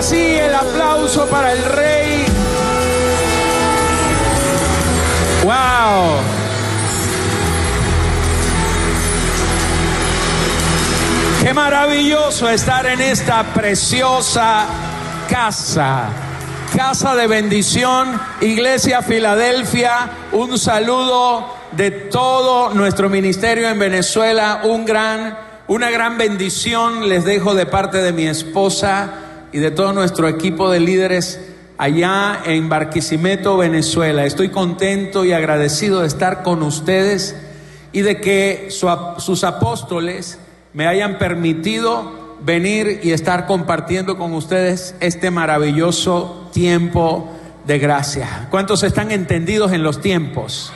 Ahora 0.00 0.08
sí, 0.08 0.34
el 0.34 0.54
aplauso 0.54 1.26
para 1.26 1.52
el 1.52 1.62
rey. 1.62 2.24
¡Wow! 5.44 6.22
Qué 11.42 11.52
maravilloso 11.52 12.48
estar 12.48 12.86
en 12.86 13.02
esta 13.02 13.52
preciosa 13.52 14.64
casa. 15.28 16.08
Casa 16.74 17.14
de 17.14 17.26
bendición, 17.26 18.18
Iglesia 18.40 19.02
Filadelfia. 19.02 20.12
Un 20.32 20.58
saludo 20.58 21.56
de 21.72 21.90
todo 21.90 22.70
nuestro 22.72 23.10
ministerio 23.10 23.68
en 23.68 23.78
Venezuela. 23.78 24.62
Un 24.64 24.86
gran, 24.86 25.36
una 25.66 25.90
gran 25.90 26.16
bendición 26.16 27.06
les 27.06 27.26
dejo 27.26 27.54
de 27.54 27.66
parte 27.66 27.98
de 27.98 28.14
mi 28.14 28.26
esposa 28.26 29.26
y 29.52 29.58
de 29.58 29.70
todo 29.70 29.92
nuestro 29.92 30.28
equipo 30.28 30.70
de 30.70 30.80
líderes 30.80 31.40
allá 31.78 32.40
en 32.44 32.68
Barquisimeto, 32.68 33.56
Venezuela. 33.56 34.24
Estoy 34.24 34.50
contento 34.50 35.24
y 35.24 35.32
agradecido 35.32 36.00
de 36.00 36.06
estar 36.06 36.42
con 36.42 36.62
ustedes 36.62 37.36
y 37.92 38.02
de 38.02 38.20
que 38.20 38.68
sus 38.70 39.44
apóstoles 39.44 40.38
me 40.72 40.86
hayan 40.86 41.18
permitido 41.18 42.36
venir 42.42 43.00
y 43.02 43.12
estar 43.12 43.46
compartiendo 43.46 44.16
con 44.16 44.34
ustedes 44.34 44.94
este 45.00 45.30
maravilloso 45.30 46.48
tiempo 46.52 47.30
de 47.66 47.78
gracia. 47.78 48.48
¿Cuántos 48.50 48.82
están 48.82 49.10
entendidos 49.10 49.72
en 49.72 49.82
los 49.82 50.00
tiempos? 50.00 50.72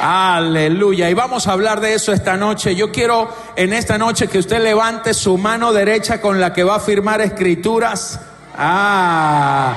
Aleluya. 0.00 1.10
Y 1.10 1.14
vamos 1.14 1.46
a 1.46 1.52
hablar 1.52 1.80
de 1.80 1.92
eso 1.92 2.12
esta 2.12 2.36
noche. 2.36 2.74
Yo 2.74 2.90
quiero 2.90 3.28
en 3.54 3.74
esta 3.74 3.98
noche 3.98 4.28
que 4.28 4.38
usted 4.38 4.62
levante 4.62 5.12
su 5.12 5.36
mano 5.36 5.74
derecha 5.74 6.22
con 6.22 6.40
la 6.40 6.54
que 6.54 6.64
va 6.64 6.76
a 6.76 6.80
firmar 6.80 7.20
escrituras. 7.20 8.18
Ah, 8.56 9.74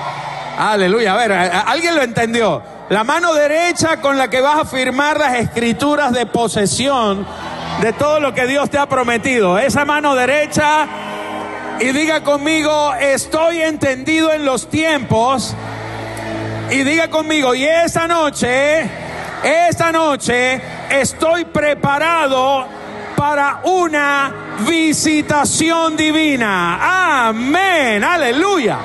aleluya. 0.58 1.14
A 1.14 1.18
ver, 1.18 1.32
¿alguien 1.34 1.96
lo 1.96 2.02
entendió? 2.02 2.64
La 2.90 3.04
mano 3.04 3.34
derecha 3.34 4.00
con 4.00 4.18
la 4.18 4.30
que 4.30 4.40
vas 4.40 4.62
a 4.62 4.66
firmar 4.66 5.20
las 5.20 5.36
escrituras 5.36 6.14
de 6.14 6.26
posesión 6.26 7.28
de 7.82 7.92
todo 7.92 8.22
lo 8.22 8.34
que 8.34 8.48
Dios 8.48 8.70
te 8.70 8.78
ha 8.78 8.88
prometido. 8.88 9.60
Esa 9.60 9.84
mano 9.84 10.16
derecha 10.16 10.88
y 11.82 11.92
diga 11.92 12.24
conmigo, 12.24 12.94
estoy 12.94 13.62
entendido 13.62 14.32
en 14.32 14.46
los 14.46 14.70
tiempos. 14.70 15.54
Y 16.72 16.84
diga 16.84 17.10
conmigo, 17.10 17.54
y 17.54 17.66
esta 17.66 18.08
noche, 18.08 18.90
esta 19.44 19.92
noche 19.92 20.62
estoy 20.90 21.46
preparado 21.46 22.66
para 23.16 23.62
una 23.64 24.56
visitación 24.68 25.98
divina. 25.98 27.28
Amén, 27.28 28.04
aleluya. 28.04 28.78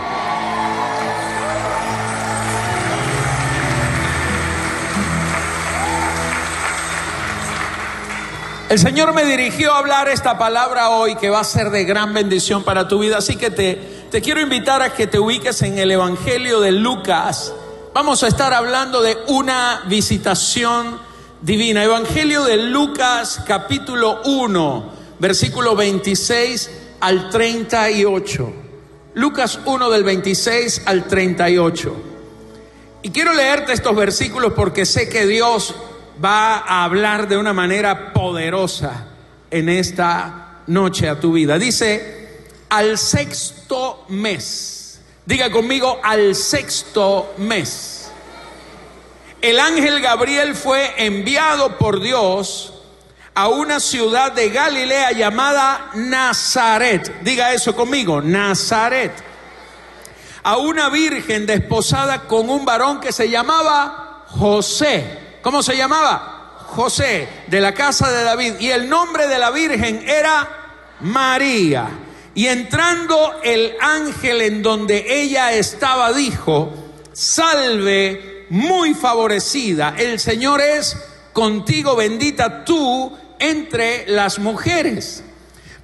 El 8.69 8.79
Señor 8.79 9.15
me 9.15 9.25
dirigió 9.25 9.73
a 9.73 9.79
hablar 9.79 10.09
esta 10.09 10.37
palabra 10.37 10.91
hoy 10.91 11.15
que 11.15 11.31
va 11.31 11.41
a 11.41 11.45
ser 11.45 11.71
de 11.71 11.85
gran 11.85 12.13
bendición 12.13 12.65
para 12.65 12.87
tu 12.87 12.99
vida. 12.99 13.17
Así 13.17 13.37
que 13.37 13.51
te, 13.51 13.77
te 14.11 14.21
quiero 14.21 14.41
invitar 14.41 14.83
a 14.83 14.93
que 14.93 15.07
te 15.07 15.19
ubiques 15.19 15.63
en 15.63 15.79
el 15.79 15.91
Evangelio 15.91 16.61
de 16.61 16.73
Lucas. 16.73 17.55
Vamos 17.95 18.23
a 18.23 18.29
estar 18.29 18.53
hablando 18.53 19.03
de 19.03 19.17
una 19.29 19.83
visitación 19.87 20.99
divina. 21.41 21.83
Evangelio 21.83 22.45
de 22.45 22.57
Lucas 22.57 23.43
capítulo 23.47 24.21
1, 24.25 24.93
versículo 25.19 25.75
26 25.75 26.71
al 27.01 27.31
38. 27.31 28.53
Lucas 29.15 29.59
1 29.65 29.91
del 29.91 30.05
26 30.05 30.83
al 30.85 31.07
38. 31.07 31.97
Y 33.03 33.11
quiero 33.11 33.33
leerte 33.33 33.73
estos 33.73 33.97
versículos 33.97 34.53
porque 34.55 34.85
sé 34.85 35.09
que 35.09 35.27
Dios 35.27 35.75
va 36.23 36.59
a 36.59 36.85
hablar 36.85 37.27
de 37.27 37.37
una 37.37 37.53
manera 37.53 38.13
poderosa 38.13 39.07
en 39.51 39.69
esta 39.69 40.63
noche 40.67 41.09
a 41.09 41.19
tu 41.19 41.33
vida. 41.33 41.59
Dice, 41.59 42.45
al 42.69 42.99
sexto 42.99 44.05
mes, 44.09 44.78
diga 45.29 45.51
conmigo, 45.51 46.01
al 46.03 46.35
sexto 46.35 47.35
mes, 47.37 48.11
el 49.43 49.61
ángel 49.61 50.01
Gabriel 50.01 50.55
fue 50.55 50.95
enviado 50.97 51.77
por 51.77 52.01
Dios 52.01 52.73
a 53.35 53.49
una 53.49 53.79
ciudad 53.79 54.33
de 54.33 54.49
Galilea 54.49 55.13
llamada 55.13 55.91
Nazaret. 55.95 57.21
Diga 57.21 57.53
eso 57.53 57.77
conmigo, 57.77 58.23
Nazaret. 58.23 59.13
A 60.43 60.57
una 60.57 60.89
virgen 60.89 61.45
desposada 61.45 62.23
con 62.23 62.49
un 62.49 62.65
varón 62.65 62.99
que 62.99 63.13
se 63.13 63.29
llamaba 63.29 64.25
José 64.29 65.29
¿Cómo 65.43 65.63
se 65.63 65.77
llamaba? 65.77 66.57
José, 66.67 67.29
de 67.47 67.61
la 67.61 67.73
casa 67.73 68.11
de 68.11 68.25
David. 68.25 68.55
Y 68.61 68.71
el 68.71 68.89
nombre 68.89 69.27
de 69.27 69.39
la 69.39 69.51
Virgen 69.51 70.07
era 70.07 70.49
María. 71.01 71.89
Y 72.35 72.47
entrando 72.47 73.41
el 73.43 73.75
ángel 73.81 74.41
en 74.43 74.63
donde 74.63 75.23
ella 75.23 75.53
estaba, 75.53 76.13
dijo, 76.13 76.73
salve 77.13 78.47
muy 78.51 78.95
favorecida, 78.95 79.95
el 79.99 80.21
Señor 80.21 80.61
es 80.61 80.97
contigo 81.33 81.97
bendita 81.97 82.65
tú 82.65 83.17
entre 83.39 84.07
las 84.09 84.39
mujeres. 84.39 85.25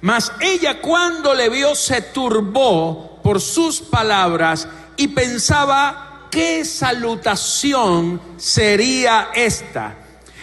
Mas 0.01 0.31
ella 0.39 0.81
cuando 0.81 1.33
le 1.33 1.49
vio 1.49 1.75
se 1.75 2.01
turbó 2.01 3.19
por 3.23 3.41
sus 3.41 3.81
palabras 3.81 4.67
y 4.97 5.07
pensaba 5.09 6.27
¿qué 6.35 6.65
salutación 6.65 8.21
sería 8.37 9.29
esta? 9.33 9.95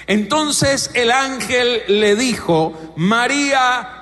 Entonces 0.07 0.91
el 0.95 1.11
ángel 1.11 1.83
le 1.87 2.17
dijo, 2.17 2.95
María, 2.97 4.02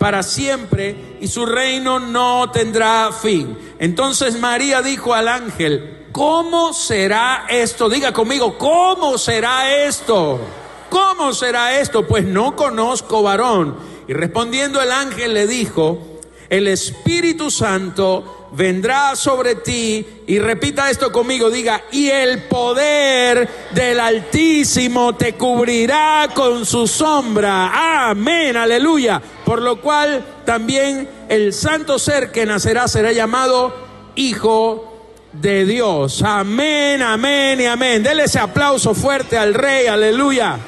para 0.00 0.22
siempre, 0.22 1.18
y 1.20 1.28
su 1.28 1.44
reino 1.44 2.00
no 2.00 2.50
tendrá 2.50 3.12
fin. 3.12 3.58
Entonces 3.78 4.40
María 4.40 4.80
dijo 4.80 5.12
al 5.12 5.28
ángel, 5.28 6.06
¿cómo 6.10 6.72
será 6.72 7.44
esto? 7.50 7.90
Diga 7.90 8.10
conmigo, 8.10 8.56
¿cómo 8.56 9.18
será 9.18 9.84
esto? 9.84 10.40
¿Cómo 10.88 11.34
será 11.34 11.78
esto? 11.78 12.06
Pues 12.06 12.24
no 12.24 12.56
conozco 12.56 13.22
varón. 13.22 13.76
Y 14.08 14.14
respondiendo 14.14 14.80
el 14.80 14.90
ángel 14.90 15.34
le 15.34 15.46
dijo, 15.46 15.98
el 16.48 16.66
Espíritu 16.68 17.50
Santo 17.50 18.39
vendrá 18.52 19.14
sobre 19.16 19.56
ti 19.56 20.04
y 20.26 20.38
repita 20.38 20.90
esto 20.90 21.12
conmigo, 21.12 21.50
diga, 21.50 21.84
y 21.92 22.08
el 22.08 22.44
poder 22.44 23.48
del 23.72 24.00
Altísimo 24.00 25.14
te 25.14 25.34
cubrirá 25.34 26.28
con 26.34 26.66
su 26.66 26.86
sombra. 26.86 28.08
Amén, 28.10 28.56
aleluya. 28.56 29.20
Por 29.44 29.62
lo 29.62 29.80
cual 29.80 30.24
también 30.44 31.08
el 31.28 31.52
santo 31.52 31.98
ser 31.98 32.32
que 32.32 32.46
nacerá 32.46 32.88
será 32.88 33.12
llamado 33.12 33.74
Hijo 34.16 34.90
de 35.32 35.64
Dios. 35.64 36.22
Amén, 36.22 37.02
amén 37.02 37.60
y 37.60 37.66
amén. 37.66 38.02
Dele 38.02 38.24
ese 38.24 38.38
aplauso 38.38 38.94
fuerte 38.94 39.38
al 39.38 39.54
Rey, 39.54 39.86
aleluya. 39.86 40.58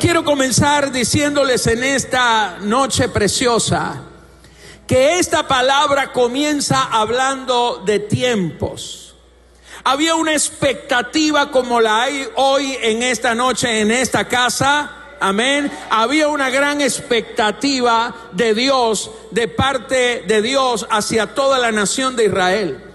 Quiero 0.00 0.24
comenzar 0.24 0.92
diciéndoles 0.92 1.66
en 1.66 1.82
esta 1.82 2.58
noche 2.60 3.08
preciosa 3.08 4.02
que 4.86 5.18
esta 5.18 5.48
palabra 5.48 6.12
comienza 6.12 6.84
hablando 6.84 7.82
de 7.84 7.98
tiempos. 7.98 9.14
Había 9.84 10.14
una 10.14 10.32
expectativa 10.32 11.50
como 11.50 11.80
la 11.80 12.02
hay 12.02 12.28
hoy 12.36 12.76
en 12.82 13.02
esta 13.02 13.34
noche 13.34 13.80
en 13.80 13.90
esta 13.90 14.28
casa. 14.28 14.90
Amén. 15.20 15.70
Había 15.90 16.28
una 16.28 16.50
gran 16.50 16.80
expectativa 16.80 18.14
de 18.32 18.54
Dios, 18.54 19.10
de 19.30 19.48
parte 19.48 20.24
de 20.26 20.42
Dios 20.42 20.86
hacia 20.90 21.34
toda 21.34 21.58
la 21.58 21.72
nación 21.72 22.16
de 22.16 22.26
Israel. 22.26 22.85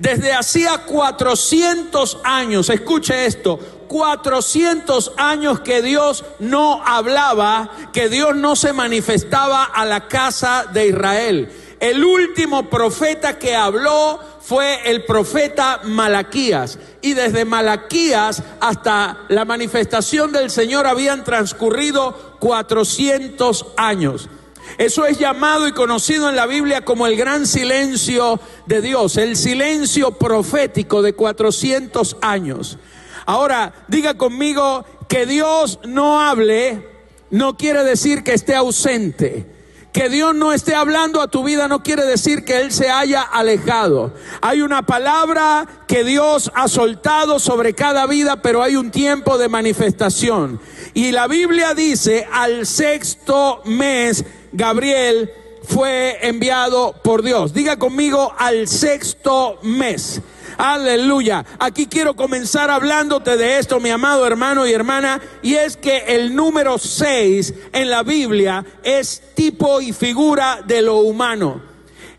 Desde 0.00 0.32
hacía 0.32 0.78
400 0.86 2.20
años, 2.24 2.70
escuche 2.70 3.26
esto, 3.26 3.60
400 3.86 5.12
años 5.18 5.60
que 5.60 5.82
Dios 5.82 6.24
no 6.38 6.82
hablaba, 6.86 7.70
que 7.92 8.08
Dios 8.08 8.34
no 8.34 8.56
se 8.56 8.72
manifestaba 8.72 9.62
a 9.64 9.84
la 9.84 10.08
casa 10.08 10.64
de 10.72 10.86
Israel. 10.86 11.52
El 11.80 12.02
último 12.02 12.70
profeta 12.70 13.38
que 13.38 13.54
habló 13.54 14.18
fue 14.40 14.90
el 14.90 15.04
profeta 15.04 15.80
Malaquías. 15.84 16.78
Y 17.02 17.12
desde 17.12 17.44
Malaquías 17.44 18.42
hasta 18.58 19.18
la 19.28 19.44
manifestación 19.44 20.32
del 20.32 20.50
Señor 20.50 20.86
habían 20.86 21.24
transcurrido 21.24 22.36
400 22.38 23.66
años. 23.76 24.30
Eso 24.78 25.04
es 25.06 25.18
llamado 25.18 25.68
y 25.68 25.72
conocido 25.72 26.28
en 26.28 26.36
la 26.36 26.46
Biblia 26.46 26.84
como 26.84 27.06
el 27.06 27.16
gran 27.16 27.46
silencio 27.46 28.40
de 28.66 28.80
Dios, 28.80 29.16
el 29.16 29.36
silencio 29.36 30.12
profético 30.12 31.02
de 31.02 31.12
400 31.12 32.16
años. 32.22 32.78
Ahora, 33.26 33.72
diga 33.88 34.14
conmigo 34.14 34.84
que 35.08 35.26
Dios 35.26 35.80
no 35.84 36.20
hable, 36.20 36.88
no 37.30 37.56
quiere 37.56 37.84
decir 37.84 38.24
que 38.24 38.34
esté 38.34 38.54
ausente. 38.54 39.46
Que 39.92 40.08
Dios 40.08 40.36
no 40.36 40.52
esté 40.52 40.76
hablando 40.76 41.20
a 41.20 41.26
tu 41.26 41.42
vida 41.42 41.66
no 41.66 41.82
quiere 41.82 42.04
decir 42.04 42.44
que 42.44 42.60
Él 42.60 42.70
se 42.70 42.90
haya 42.90 43.22
alejado. 43.22 44.14
Hay 44.40 44.62
una 44.62 44.82
palabra 44.82 45.66
que 45.88 46.04
Dios 46.04 46.52
ha 46.54 46.68
soltado 46.68 47.40
sobre 47.40 47.74
cada 47.74 48.06
vida, 48.06 48.40
pero 48.40 48.62
hay 48.62 48.76
un 48.76 48.92
tiempo 48.92 49.36
de 49.36 49.48
manifestación. 49.48 50.60
Y 50.94 51.12
la 51.12 51.26
Biblia 51.28 51.74
dice, 51.74 52.26
al 52.32 52.66
sexto 52.66 53.62
mes, 53.64 54.24
Gabriel 54.52 55.30
fue 55.62 56.18
enviado 56.26 56.94
por 57.02 57.22
Dios. 57.22 57.52
Diga 57.52 57.78
conmigo, 57.78 58.34
al 58.38 58.66
sexto 58.66 59.58
mes. 59.62 60.20
Aleluya. 60.58 61.44
Aquí 61.58 61.86
quiero 61.86 62.14
comenzar 62.14 62.70
hablándote 62.70 63.36
de 63.36 63.58
esto, 63.58 63.80
mi 63.80 63.90
amado 63.90 64.26
hermano 64.26 64.66
y 64.66 64.72
hermana, 64.72 65.20
y 65.42 65.54
es 65.54 65.76
que 65.76 66.04
el 66.08 66.34
número 66.34 66.76
6 66.76 67.54
en 67.72 67.88
la 67.88 68.02
Biblia 68.02 68.64
es 68.82 69.22
tipo 69.34 69.80
y 69.80 69.92
figura 69.92 70.60
de 70.66 70.82
lo 70.82 70.98
humano. 70.98 71.69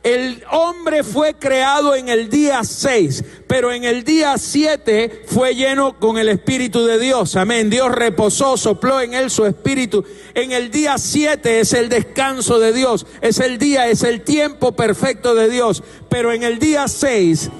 El 0.03 0.44
hombre 0.50 1.03
fue 1.03 1.36
creado 1.36 1.94
en 1.94 2.09
el 2.09 2.30
día 2.30 2.63
6, 2.63 3.24
pero 3.48 3.71
en 3.71 3.83
el 3.83 4.03
día 4.03 4.36
7 4.38 5.25
fue 5.27 5.53
lleno 5.53 6.00
con 6.00 6.18
el 6.18 6.27
Espíritu 6.30 6.86
de 6.86 6.98
Dios. 6.98 7.36
Amén. 7.36 7.69
Dios 7.69 7.92
reposó, 7.92 8.57
sopló 8.57 9.00
en 9.00 9.13
él 9.13 9.30
su 9.30 9.45
Espíritu. 9.45 10.03
En 10.33 10.53
el 10.53 10.71
día 10.71 10.98
7 10.98 11.59
es 11.59 11.74
el 11.74 11.89
descanso 11.89 12.59
de 12.59 12.74
Dios, 12.74 13.06
es 13.21 13.39
el 13.39 13.59
día, 13.59 13.89
es 13.89 14.01
el 14.01 14.21
tiempo 14.21 14.71
perfecto 14.71 15.36
de 15.36 15.50
Dios. 15.50 15.83
Pero 16.09 16.31
en 16.31 16.44
el 16.44 16.57
día 16.57 16.88
6 16.88 17.51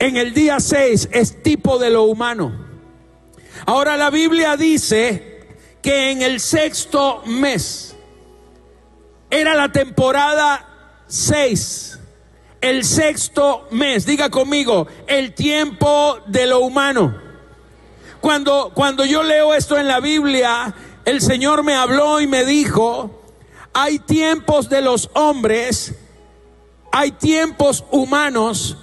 en 0.00 0.16
el 0.16 0.32
día 0.32 0.58
6 0.58 1.10
es 1.12 1.42
tipo 1.42 1.78
de 1.78 1.90
lo 1.90 2.04
humano. 2.04 2.52
Ahora 3.66 3.98
la 3.98 4.08
Biblia 4.08 4.56
dice 4.56 5.46
que 5.82 6.10
en 6.10 6.22
el 6.22 6.40
sexto 6.40 7.22
mes 7.26 7.94
era 9.28 9.54
la 9.54 9.70
temporada 9.70 10.69
6. 11.10 11.98
El 12.60 12.84
sexto 12.84 13.66
mes, 13.70 14.06
diga 14.06 14.30
conmigo, 14.30 14.86
el 15.06 15.34
tiempo 15.34 16.18
de 16.26 16.46
lo 16.46 16.60
humano. 16.60 17.14
Cuando, 18.20 18.70
cuando 18.74 19.04
yo 19.04 19.22
leo 19.22 19.54
esto 19.54 19.76
en 19.76 19.88
la 19.88 19.98
Biblia, 20.00 20.74
el 21.04 21.20
Señor 21.20 21.64
me 21.64 21.74
habló 21.74 22.20
y 22.20 22.26
me 22.26 22.44
dijo, 22.44 23.22
hay 23.72 23.98
tiempos 23.98 24.68
de 24.68 24.82
los 24.82 25.10
hombres, 25.14 25.94
hay 26.92 27.12
tiempos 27.12 27.84
humanos 27.90 28.76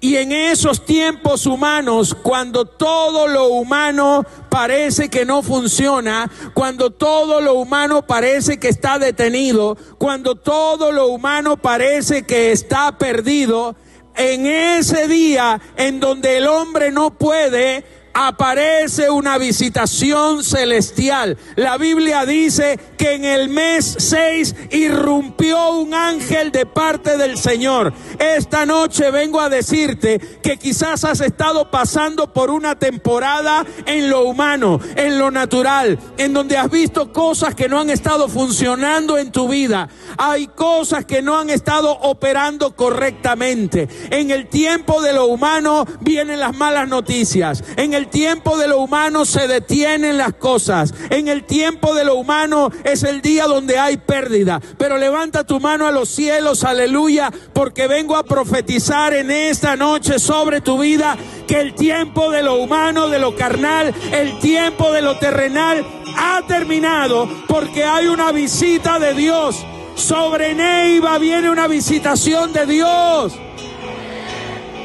y 0.00 0.16
en 0.16 0.32
esos 0.32 0.84
tiempos 0.86 1.46
humanos, 1.46 2.16
cuando 2.22 2.64
todo 2.64 3.28
lo 3.28 3.48
humano 3.48 4.24
parece 4.48 5.10
que 5.10 5.26
no 5.26 5.42
funciona, 5.42 6.30
cuando 6.54 6.90
todo 6.90 7.40
lo 7.42 7.54
humano 7.54 8.06
parece 8.06 8.58
que 8.58 8.68
está 8.68 8.98
detenido, 8.98 9.76
cuando 9.98 10.36
todo 10.36 10.90
lo 10.90 11.08
humano 11.08 11.58
parece 11.58 12.24
que 12.24 12.50
está 12.50 12.96
perdido, 12.96 13.76
en 14.16 14.46
ese 14.46 15.06
día 15.06 15.60
en 15.76 16.00
donde 16.00 16.38
el 16.38 16.46
hombre 16.46 16.90
no 16.90 17.16
puede, 17.16 17.84
aparece 18.12 19.10
una 19.10 19.38
visitación 19.38 20.42
celestial. 20.44 21.36
La 21.56 21.78
Biblia 21.78 22.26
dice 22.26 22.78
que 22.98 23.14
en 23.14 23.24
el 23.24 23.48
mes 23.48 23.96
6 23.98 24.54
irrumpió 24.70 25.72
un 25.72 25.94
ángel 25.94 26.52
de 26.52 26.66
parte 26.66 27.16
del 27.16 27.38
Señor. 27.38 27.92
Esta 28.18 28.66
noche 28.66 29.10
vengo 29.10 29.40
a 29.40 29.48
decirte 29.48 30.18
que 30.42 30.58
quizás 30.58 31.04
has 31.04 31.20
estado 31.20 31.70
pasando 31.70 32.32
por 32.32 32.50
una 32.50 32.78
temporada 32.78 33.64
en 33.86 34.10
lo 34.10 34.24
humano, 34.24 34.80
en 34.96 35.18
lo 35.18 35.30
natural, 35.30 35.98
en 36.18 36.32
donde 36.32 36.58
has 36.58 36.70
visto 36.70 37.12
cosas 37.12 37.54
que 37.54 37.68
no 37.68 37.80
han 37.80 37.90
estado 37.90 38.28
funcionando 38.28 39.18
en 39.18 39.32
tu 39.32 39.48
vida. 39.48 39.88
Hay 40.18 40.48
cosas 40.48 41.04
que 41.04 41.22
no 41.22 41.38
han 41.38 41.50
estado 41.50 41.90
operando 42.00 42.76
correctamente. 42.76 43.88
En 44.10 44.30
el 44.30 44.48
tiempo 44.48 45.00
de 45.00 45.12
lo 45.12 45.26
humano 45.26 45.86
vienen 46.00 46.40
las 46.40 46.56
malas 46.56 46.88
noticias. 46.88 47.64
En 47.76 47.94
el 47.94 48.08
tiempo 48.10 48.58
de 48.58 48.68
lo 48.68 48.78
humano 48.80 49.24
se 49.24 49.48
detienen 49.48 50.18
las 50.18 50.34
cosas. 50.34 50.92
En 51.08 51.28
el 51.28 51.44
tiempo 51.44 51.94
de 51.94 52.04
lo 52.04 52.16
humano 52.16 52.70
es 52.84 53.02
el 53.04 53.22
día 53.22 53.46
donde 53.46 53.78
hay 53.78 53.96
pérdida. 53.96 54.60
Pero 54.76 54.98
levanta 54.98 55.44
tu 55.44 55.60
mano 55.60 55.86
a 55.86 55.92
los 55.92 56.08
cielos, 56.08 56.64
aleluya, 56.64 57.32
porque 57.52 57.86
vengo 57.86 58.16
a 58.16 58.24
profetizar 58.24 59.14
en 59.14 59.30
esta 59.30 59.76
noche 59.76 60.18
sobre 60.18 60.60
tu 60.60 60.78
vida 60.78 61.16
que 61.46 61.60
el 61.60 61.74
tiempo 61.74 62.30
de 62.30 62.42
lo 62.42 62.56
humano, 62.56 63.08
de 63.08 63.18
lo 63.18 63.34
carnal, 63.34 63.94
el 64.12 64.38
tiempo 64.40 64.92
de 64.92 65.02
lo 65.02 65.18
terrenal 65.18 65.86
ha 66.16 66.42
terminado 66.46 67.28
porque 67.48 67.84
hay 67.84 68.08
una 68.08 68.32
visita 68.32 68.98
de 68.98 69.14
Dios. 69.14 69.64
Sobre 69.94 70.54
Neiva 70.54 71.18
viene 71.18 71.50
una 71.50 71.66
visitación 71.66 72.52
de 72.52 72.66
Dios. 72.66 73.34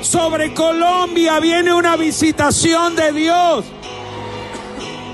Sobre 0.05 0.53
Colombia 0.53 1.39
viene 1.39 1.73
una 1.73 1.97
visitación 1.97 2.95
de 2.95 3.11
Dios. 3.11 3.65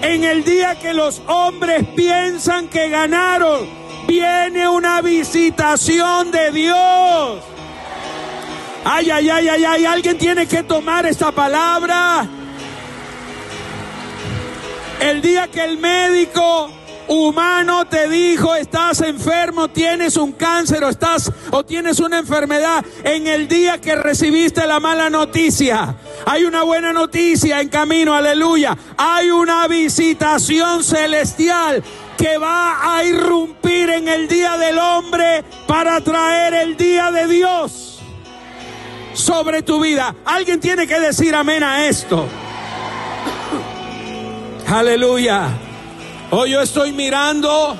En 0.02 0.26
el 0.26 0.44
día 0.44 0.78
que 0.78 0.94
los 0.94 1.22
hombres 1.28 1.86
piensan 1.96 2.68
que 2.68 2.90
ganaron, 2.90 3.68
viene 4.06 4.68
una 4.68 5.02
visitación 5.02 6.32
de 6.32 6.52
Dios. 6.52 7.40
Ay, 8.84 9.10
ay, 9.12 9.30
ay, 9.30 9.48
ay, 9.48 9.64
ay, 9.64 9.86
alguien 9.86 10.18
tiene 10.18 10.46
que 10.46 10.62
tomar 10.64 11.06
esta 11.06 11.32
palabra. 11.32 12.28
El 15.00 15.22
día 15.22 15.48
que 15.48 15.64
el 15.64 15.78
médico 15.78 16.70
humano 17.12 17.86
te 17.88 18.08
dijo, 18.08 18.56
estás 18.56 19.02
enfermo, 19.02 19.68
tienes 19.68 20.16
un 20.16 20.32
cáncer 20.32 20.82
o 20.86 20.90
estás 20.90 21.30
o 21.52 21.64
tienes 21.66 22.00
una 22.00 22.20
enfermedad 22.20 22.86
en 23.04 23.28
el 23.28 23.50
día 23.50 23.82
que 23.82 23.96
recibiste 23.96 24.66
la 24.66 24.80
mala 24.80 25.10
noticia. 25.10 25.96
Hay 26.26 26.46
una 26.46 26.64
buena 26.64 26.94
noticia 26.94 27.60
en 27.60 27.68
camino, 27.68 28.14
aleluya. 28.14 28.78
Hay 28.96 29.30
una 29.30 29.68
visitación 29.68 30.86
celestial 30.86 31.84
que 32.18 32.38
va 32.38 32.96
a 32.96 33.04
irrumpir 33.04 33.90
en 33.90 34.08
el 34.08 34.30
día 34.30 34.56
del 34.56 34.78
hombre 34.80 35.44
para 35.68 36.00
traer 36.00 36.54
el 36.54 36.78
día 36.78 37.12
de 37.12 37.28
Dios 37.28 38.00
sobre 39.14 39.64
tu 39.64 39.82
vida. 39.82 40.16
Alguien 40.24 40.62
tiene 40.62 40.88
que 40.88 40.98
decir 40.98 41.36
amén 41.36 41.62
a 41.62 41.88
esto. 41.88 42.26
Aleluya. 44.68 45.71
Hoy 46.34 46.52
yo 46.52 46.62
estoy 46.62 46.94
mirando 46.94 47.76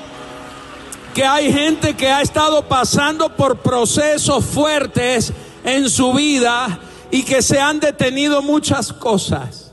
que 1.14 1.24
hay 1.24 1.50
gente 1.50 1.94
que 1.94 2.08
ha 2.08 2.20
estado 2.20 2.68
pasando 2.68 3.34
por 3.34 3.60
procesos 3.60 4.44
fuertes 4.44 5.32
en 5.64 5.88
su 5.88 6.12
vida 6.12 6.78
y 7.10 7.22
que 7.22 7.40
se 7.40 7.58
han 7.58 7.80
detenido 7.80 8.42
muchas 8.42 8.92
cosas. 8.92 9.72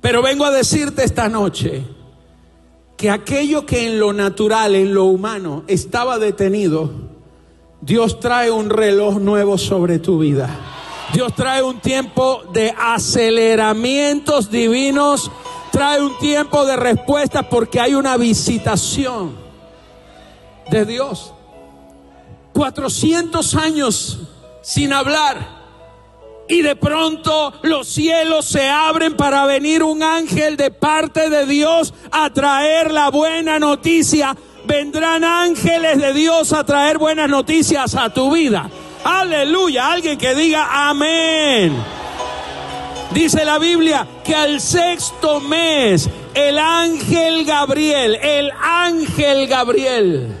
Pero 0.00 0.22
vengo 0.22 0.46
a 0.46 0.50
decirte 0.50 1.04
esta 1.04 1.28
noche 1.28 1.84
que 2.96 3.10
aquello 3.10 3.66
que 3.66 3.86
en 3.86 4.00
lo 4.00 4.14
natural, 4.14 4.74
en 4.74 4.94
lo 4.94 5.04
humano, 5.04 5.64
estaba 5.66 6.18
detenido, 6.18 6.90
Dios 7.82 8.20
trae 8.20 8.50
un 8.50 8.70
reloj 8.70 9.18
nuevo 9.18 9.58
sobre 9.58 9.98
tu 9.98 10.18
vida. 10.18 10.48
Dios 11.12 11.34
trae 11.34 11.62
un 11.62 11.80
tiempo 11.80 12.42
de 12.54 12.74
aceleramientos 12.78 14.50
divinos 14.50 15.30
trae 15.78 16.02
un 16.02 16.18
tiempo 16.18 16.66
de 16.66 16.74
respuesta 16.74 17.48
porque 17.48 17.78
hay 17.78 17.94
una 17.94 18.16
visitación 18.16 19.36
de 20.68 20.84
Dios. 20.84 21.32
400 22.52 23.54
años 23.54 24.18
sin 24.60 24.92
hablar. 24.92 25.38
Y 26.48 26.62
de 26.62 26.74
pronto 26.74 27.52
los 27.62 27.86
cielos 27.86 28.46
se 28.46 28.68
abren 28.68 29.16
para 29.16 29.46
venir 29.46 29.84
un 29.84 30.02
ángel 30.02 30.56
de 30.56 30.72
parte 30.72 31.30
de 31.30 31.46
Dios 31.46 31.94
a 32.10 32.28
traer 32.30 32.90
la 32.90 33.12
buena 33.12 33.60
noticia. 33.60 34.36
Vendrán 34.64 35.22
ángeles 35.22 35.98
de 35.98 36.12
Dios 36.12 36.52
a 36.52 36.64
traer 36.64 36.98
buenas 36.98 37.30
noticias 37.30 37.94
a 37.94 38.12
tu 38.12 38.32
vida. 38.32 38.68
Aleluya. 39.04 39.92
Alguien 39.92 40.18
que 40.18 40.34
diga 40.34 40.88
amén. 40.88 41.97
Dice 43.12 43.44
la 43.44 43.58
Biblia 43.58 44.06
que 44.24 44.34
al 44.34 44.60
sexto 44.60 45.40
mes 45.40 46.08
el 46.34 46.58
ángel 46.58 47.44
Gabriel, 47.44 48.16
el 48.16 48.50
ángel 48.60 49.46
Gabriel, 49.46 50.36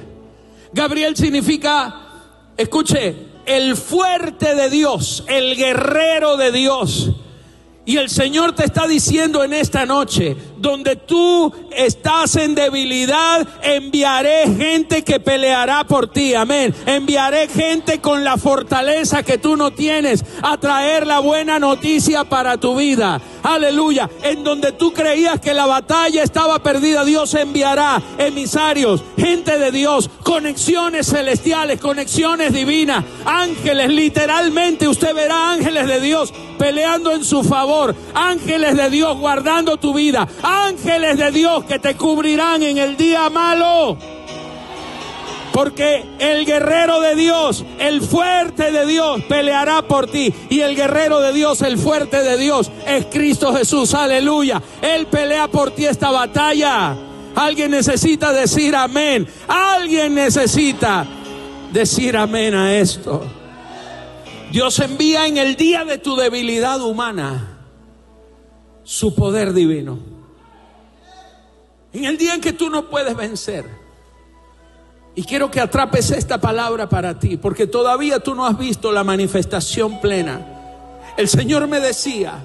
Gabriel 0.72 1.16
significa, 1.16 1.94
escuche, 2.56 3.28
el 3.46 3.76
fuerte 3.76 4.54
de 4.54 4.68
Dios, 4.68 5.24
el 5.26 5.56
guerrero 5.56 6.36
de 6.36 6.52
Dios. 6.52 7.10
Y 7.86 7.96
el 7.96 8.10
Señor 8.10 8.54
te 8.54 8.66
está 8.66 8.86
diciendo 8.86 9.42
en 9.42 9.54
esta 9.54 9.86
noche, 9.86 10.36
donde 10.58 10.96
tú 10.96 11.52
estás 11.76 12.36
en 12.36 12.54
debilidad, 12.54 13.46
enviaré 13.62 14.44
gente 14.56 15.02
que 15.02 15.20
peleará 15.20 15.84
por 15.84 16.08
ti. 16.08 16.34
Amén. 16.34 16.74
Enviaré 16.86 17.48
gente 17.48 18.00
con 18.00 18.24
la 18.24 18.36
fortaleza 18.36 19.22
que 19.22 19.38
tú 19.38 19.56
no 19.56 19.72
tienes 19.72 20.24
a 20.42 20.58
traer 20.58 21.06
la 21.06 21.20
buena 21.20 21.58
noticia 21.58 22.24
para 22.24 22.58
tu 22.58 22.76
vida. 22.76 23.20
Aleluya. 23.42 24.10
En 24.22 24.44
donde 24.44 24.72
tú 24.72 24.92
creías 24.92 25.40
que 25.40 25.54
la 25.54 25.66
batalla 25.66 26.22
estaba 26.22 26.58
perdida, 26.62 27.04
Dios 27.04 27.34
enviará 27.34 28.02
emisarios, 28.18 29.02
gente 29.16 29.58
de 29.58 29.70
Dios, 29.70 30.10
conexiones 30.22 31.06
celestiales, 31.06 31.80
conexiones 31.80 32.52
divinas, 32.52 33.04
ángeles. 33.24 33.88
Literalmente 33.90 34.88
usted 34.88 35.14
verá 35.14 35.52
ángeles 35.52 35.86
de 35.86 36.00
Dios 36.00 36.32
peleando 36.58 37.12
en 37.12 37.24
su 37.24 37.44
favor, 37.44 37.94
ángeles 38.14 38.76
de 38.76 38.90
Dios 38.90 39.16
guardando 39.16 39.76
tu 39.76 39.94
vida 39.94 40.26
ángeles 40.48 41.18
de 41.18 41.30
Dios 41.30 41.64
que 41.64 41.78
te 41.78 41.96
cubrirán 41.96 42.62
en 42.62 42.78
el 42.78 42.96
día 42.96 43.28
malo. 43.30 43.98
Porque 45.52 46.04
el 46.18 46.46
guerrero 46.46 47.00
de 47.00 47.16
Dios, 47.16 47.64
el 47.78 48.00
fuerte 48.00 48.70
de 48.70 48.86
Dios, 48.86 49.22
peleará 49.24 49.82
por 49.82 50.08
ti. 50.08 50.32
Y 50.50 50.60
el 50.60 50.76
guerrero 50.76 51.20
de 51.20 51.32
Dios, 51.32 51.62
el 51.62 51.78
fuerte 51.78 52.22
de 52.22 52.36
Dios, 52.36 52.70
es 52.86 53.06
Cristo 53.06 53.52
Jesús. 53.54 53.94
Aleluya. 53.94 54.62
Él 54.80 55.06
pelea 55.06 55.48
por 55.48 55.72
ti 55.72 55.86
esta 55.86 56.10
batalla. 56.10 56.96
Alguien 57.34 57.72
necesita 57.72 58.32
decir 58.32 58.76
amén. 58.76 59.26
Alguien 59.48 60.14
necesita 60.14 61.06
decir 61.72 62.16
amén 62.16 62.54
a 62.54 62.74
esto. 62.76 63.24
Dios 64.52 64.78
envía 64.78 65.26
en 65.26 65.36
el 65.36 65.56
día 65.56 65.84
de 65.84 65.98
tu 65.98 66.16
debilidad 66.16 66.80
humana 66.80 67.58
su 68.84 69.14
poder 69.14 69.52
divino. 69.52 70.17
En 71.98 72.04
el 72.04 72.16
día 72.16 72.34
en 72.34 72.40
que 72.40 72.52
tú 72.52 72.70
no 72.70 72.88
puedes 72.88 73.16
vencer. 73.16 73.64
Y 75.16 75.24
quiero 75.24 75.50
que 75.50 75.60
atrapes 75.60 76.12
esta 76.12 76.40
palabra 76.40 76.88
para 76.88 77.18
ti, 77.18 77.36
porque 77.36 77.66
todavía 77.66 78.20
tú 78.20 78.36
no 78.36 78.46
has 78.46 78.56
visto 78.56 78.92
la 78.92 79.02
manifestación 79.02 80.00
plena. 80.00 80.46
El 81.16 81.28
Señor 81.28 81.66
me 81.66 81.80
decía 81.80 82.38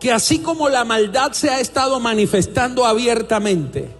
que 0.00 0.10
así 0.10 0.38
como 0.38 0.70
la 0.70 0.86
maldad 0.86 1.32
se 1.32 1.50
ha 1.50 1.60
estado 1.60 2.00
manifestando 2.00 2.86
abiertamente, 2.86 3.90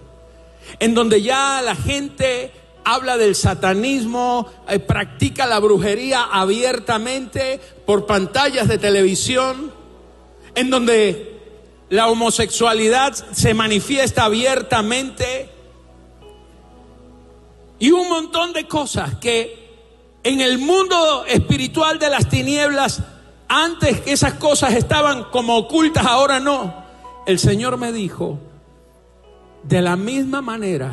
en 0.79 0.95
donde 0.95 1.21
ya 1.21 1.61
la 1.63 1.75
gente 1.75 2.51
habla 2.83 3.17
del 3.17 3.35
satanismo, 3.35 4.47
eh, 4.67 4.79
practica 4.79 5.45
la 5.45 5.59
brujería 5.59 6.23
abiertamente 6.31 7.59
por 7.85 8.07
pantallas 8.07 8.67
de 8.67 8.79
televisión, 8.79 9.71
en 10.55 10.71
donde 10.71 11.34
la 11.89 12.07
homosexualidad 12.07 13.13
se 13.13 13.53
manifiesta 13.53 14.25
abiertamente 14.25 15.49
y 17.79 17.91
un 17.91 18.09
montón 18.09 18.53
de 18.53 18.67
cosas 18.67 19.15
que 19.15 19.65
en 20.23 20.41
el 20.41 20.57
mundo 20.57 21.25
espiritual 21.27 21.99
de 21.99 22.09
las 22.09 22.27
tinieblas, 22.29 23.03
antes 23.47 24.01
esas 24.07 24.33
cosas 24.33 24.73
estaban 24.73 25.25
como 25.25 25.55
ocultas, 25.55 26.05
ahora 26.05 26.39
no. 26.39 26.83
El 27.27 27.37
Señor 27.37 27.77
me 27.77 27.91
dijo, 27.91 28.39
de 29.63 29.81
la 29.81 29.95
misma 29.95 30.41
manera, 30.41 30.91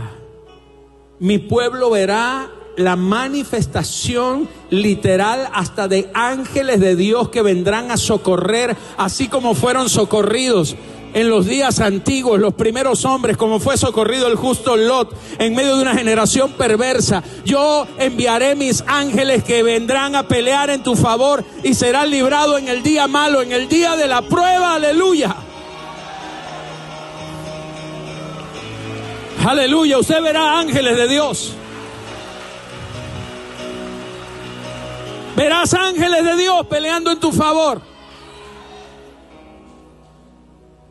mi 1.18 1.38
pueblo 1.38 1.90
verá 1.90 2.50
la 2.76 2.96
manifestación 2.96 4.48
literal 4.70 5.48
hasta 5.52 5.88
de 5.88 6.10
ángeles 6.14 6.80
de 6.80 6.96
Dios 6.96 7.28
que 7.28 7.42
vendrán 7.42 7.90
a 7.90 7.96
socorrer, 7.96 8.76
así 8.96 9.28
como 9.28 9.54
fueron 9.54 9.88
socorridos 9.88 10.76
en 11.14 11.28
los 11.28 11.46
días 11.46 11.80
antiguos, 11.80 12.40
los 12.40 12.54
primeros 12.54 13.04
hombres, 13.04 13.36
como 13.36 13.60
fue 13.60 13.76
socorrido 13.76 14.28
el 14.28 14.36
justo 14.36 14.76
Lot 14.76 15.14
en 15.38 15.54
medio 15.54 15.76
de 15.76 15.82
una 15.82 15.94
generación 15.94 16.52
perversa. 16.52 17.22
Yo 17.44 17.86
enviaré 17.98 18.54
mis 18.54 18.82
ángeles 18.86 19.44
que 19.44 19.62
vendrán 19.62 20.16
a 20.16 20.26
pelear 20.26 20.70
en 20.70 20.82
tu 20.82 20.96
favor 20.96 21.44
y 21.62 21.74
serán 21.74 22.10
librado 22.10 22.56
en 22.56 22.68
el 22.68 22.82
día 22.82 23.08
malo, 23.08 23.42
en 23.42 23.52
el 23.52 23.68
día 23.68 23.96
de 23.96 24.06
la 24.06 24.22
prueba. 24.22 24.74
Aleluya. 24.74 25.36
Aleluya. 29.44 29.98
Usted 29.98 30.22
verá 30.22 30.58
ángeles 30.58 30.96
de 30.96 31.08
Dios. 31.08 31.56
Verás 35.36 35.72
ángeles 35.74 36.24
de 36.24 36.36
Dios 36.36 36.66
peleando 36.66 37.10
en 37.10 37.20
tu 37.20 37.32
favor. 37.32 37.80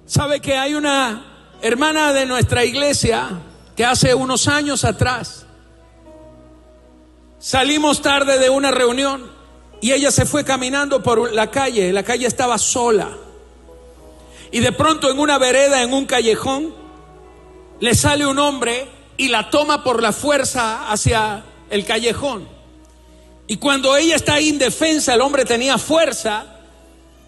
¿Sabe 0.05 0.41
que 0.41 0.57
hay 0.57 0.73
una 0.73 1.25
hermana 1.61 2.11
de 2.11 2.25
nuestra 2.25 2.65
iglesia 2.65 3.29
que 3.75 3.85
hace 3.85 4.13
unos 4.13 4.47
años 4.47 4.83
atrás 4.83 5.45
salimos 7.39 8.01
tarde 8.01 8.39
de 8.39 8.49
una 8.49 8.71
reunión 8.71 9.31
y 9.79 9.93
ella 9.93 10.11
se 10.11 10.25
fue 10.25 10.43
caminando 10.43 11.01
por 11.01 11.33
la 11.33 11.49
calle, 11.49 11.91
la 11.91 12.03
calle 12.03 12.27
estaba 12.27 12.57
sola. 12.57 13.09
Y 14.51 14.59
de 14.59 14.71
pronto 14.71 15.09
en 15.09 15.19
una 15.19 15.37
vereda, 15.37 15.81
en 15.81 15.93
un 15.93 16.05
callejón, 16.05 16.73
le 17.79 17.95
sale 17.95 18.27
un 18.27 18.37
hombre 18.37 18.87
y 19.17 19.29
la 19.29 19.49
toma 19.49 19.83
por 19.83 20.01
la 20.01 20.11
fuerza 20.11 20.91
hacia 20.91 21.43
el 21.69 21.85
callejón. 21.85 22.60
Y 23.51 23.57
cuando 23.57 23.97
ella 23.97 24.15
está 24.15 24.39
indefensa, 24.39 25.13
el 25.13 25.19
hombre 25.19 25.43
tenía 25.43 25.77
fuerza 25.77 26.45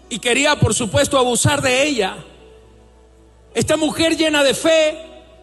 y 0.08 0.18
quería, 0.18 0.58
por 0.58 0.72
supuesto, 0.72 1.18
abusar 1.18 1.60
de 1.60 1.86
ella. 1.86 2.16
Esta 3.52 3.76
mujer 3.76 4.16
llena 4.16 4.42
de 4.42 4.54
fe 4.54 4.96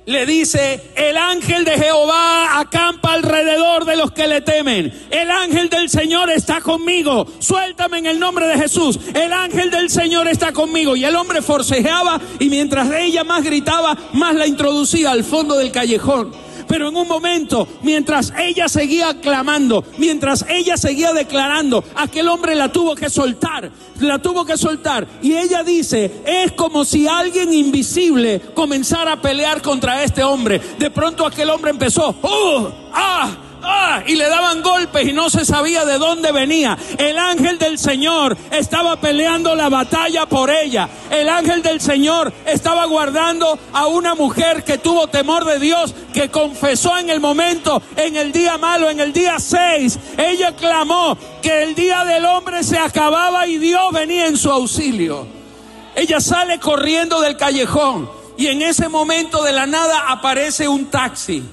le 0.07 0.25
dice, 0.25 0.89
el 0.95 1.17
ángel 1.17 1.65
de 1.65 1.77
Jehová 1.77 2.59
acampa 2.59 3.13
alrededor 3.13 3.85
de 3.85 3.95
los 3.95 4.11
que 4.11 4.25
le 4.25 4.41
temen. 4.41 4.91
El 5.11 5.29
ángel 5.29 5.69
del 5.69 5.87
Señor 5.87 6.31
está 6.31 6.61
conmigo. 6.61 7.27
Suéltame 7.37 7.99
en 7.99 8.07
el 8.07 8.19
nombre 8.19 8.47
de 8.47 8.57
Jesús. 8.57 8.99
El 9.13 9.33
ángel 9.33 9.69
del 9.69 9.91
Señor 9.91 10.27
está 10.29 10.51
conmigo. 10.51 10.95
Y 10.95 11.05
el 11.05 11.15
hombre 11.15 11.43
forcejeaba 11.43 12.19
y 12.39 12.49
mientras 12.49 12.91
ella 12.91 13.23
más 13.23 13.43
gritaba, 13.43 13.95
más 14.13 14.33
la 14.33 14.47
introducía 14.47 15.11
al 15.11 15.23
fondo 15.23 15.59
del 15.59 15.71
callejón. 15.71 16.31
Pero 16.71 16.87
en 16.87 16.95
un 16.95 17.05
momento, 17.05 17.67
mientras 17.81 18.31
ella 18.39 18.69
seguía 18.69 19.19
clamando, 19.19 19.83
mientras 19.97 20.45
ella 20.47 20.77
seguía 20.77 21.11
declarando, 21.11 21.83
aquel 21.95 22.29
hombre 22.29 22.55
la 22.55 22.71
tuvo 22.71 22.95
que 22.95 23.09
soltar, 23.09 23.69
la 23.99 24.19
tuvo 24.19 24.45
que 24.45 24.55
soltar. 24.55 25.05
Y 25.21 25.33
ella 25.33 25.63
dice, 25.63 26.21
es 26.25 26.53
como 26.53 26.85
si 26.85 27.09
alguien 27.09 27.53
invisible 27.53 28.39
comenzara 28.53 29.11
a 29.11 29.21
pelear 29.21 29.61
contra 29.61 30.01
este 30.01 30.23
hombre. 30.23 30.61
De 30.79 30.89
pronto 30.89 31.25
aquel 31.25 31.49
hombre 31.49 31.71
empezó, 31.71 32.15
¡oh! 32.21 32.71
¡ah! 32.93 33.50
¡Ah! 33.63 33.81
y 34.05 34.15
le 34.15 34.27
daban 34.27 34.61
golpes 34.61 35.07
y 35.07 35.13
no 35.13 35.29
se 35.29 35.45
sabía 35.45 35.85
de 35.85 35.97
dónde 35.97 36.31
venía. 36.31 36.77
El 36.97 37.17
ángel 37.17 37.57
del 37.57 37.77
Señor 37.77 38.37
estaba 38.51 38.99
peleando 38.99 39.55
la 39.55 39.69
batalla 39.69 40.25
por 40.25 40.49
ella. 40.49 40.89
El 41.09 41.29
ángel 41.29 41.61
del 41.61 41.81
Señor 41.81 42.33
estaba 42.45 42.85
guardando 42.85 43.57
a 43.73 43.87
una 43.87 44.15
mujer 44.15 44.63
que 44.63 44.77
tuvo 44.77 45.07
temor 45.07 45.45
de 45.45 45.59
Dios, 45.59 45.93
que 46.13 46.29
confesó 46.29 46.97
en 46.97 47.09
el 47.09 47.19
momento, 47.19 47.81
en 47.95 48.15
el 48.15 48.31
día 48.31 48.57
malo, 48.57 48.89
en 48.89 48.99
el 48.99 49.13
día 49.13 49.39
6. 49.39 49.99
Ella 50.17 50.55
clamó 50.55 51.17
que 51.41 51.63
el 51.63 51.75
día 51.75 52.05
del 52.05 52.25
hombre 52.25 52.63
se 52.63 52.77
acababa 52.77 53.47
y 53.47 53.57
Dios 53.57 53.91
venía 53.91 54.27
en 54.27 54.37
su 54.37 54.51
auxilio. 54.51 55.27
Ella 55.95 56.21
sale 56.21 56.59
corriendo 56.59 57.19
del 57.21 57.35
callejón 57.35 58.09
y 58.37 58.47
en 58.47 58.61
ese 58.61 58.87
momento 58.87 59.43
de 59.43 59.51
la 59.51 59.67
nada 59.67 60.05
aparece 60.07 60.67
un 60.67 60.85
taxi. 60.85 61.43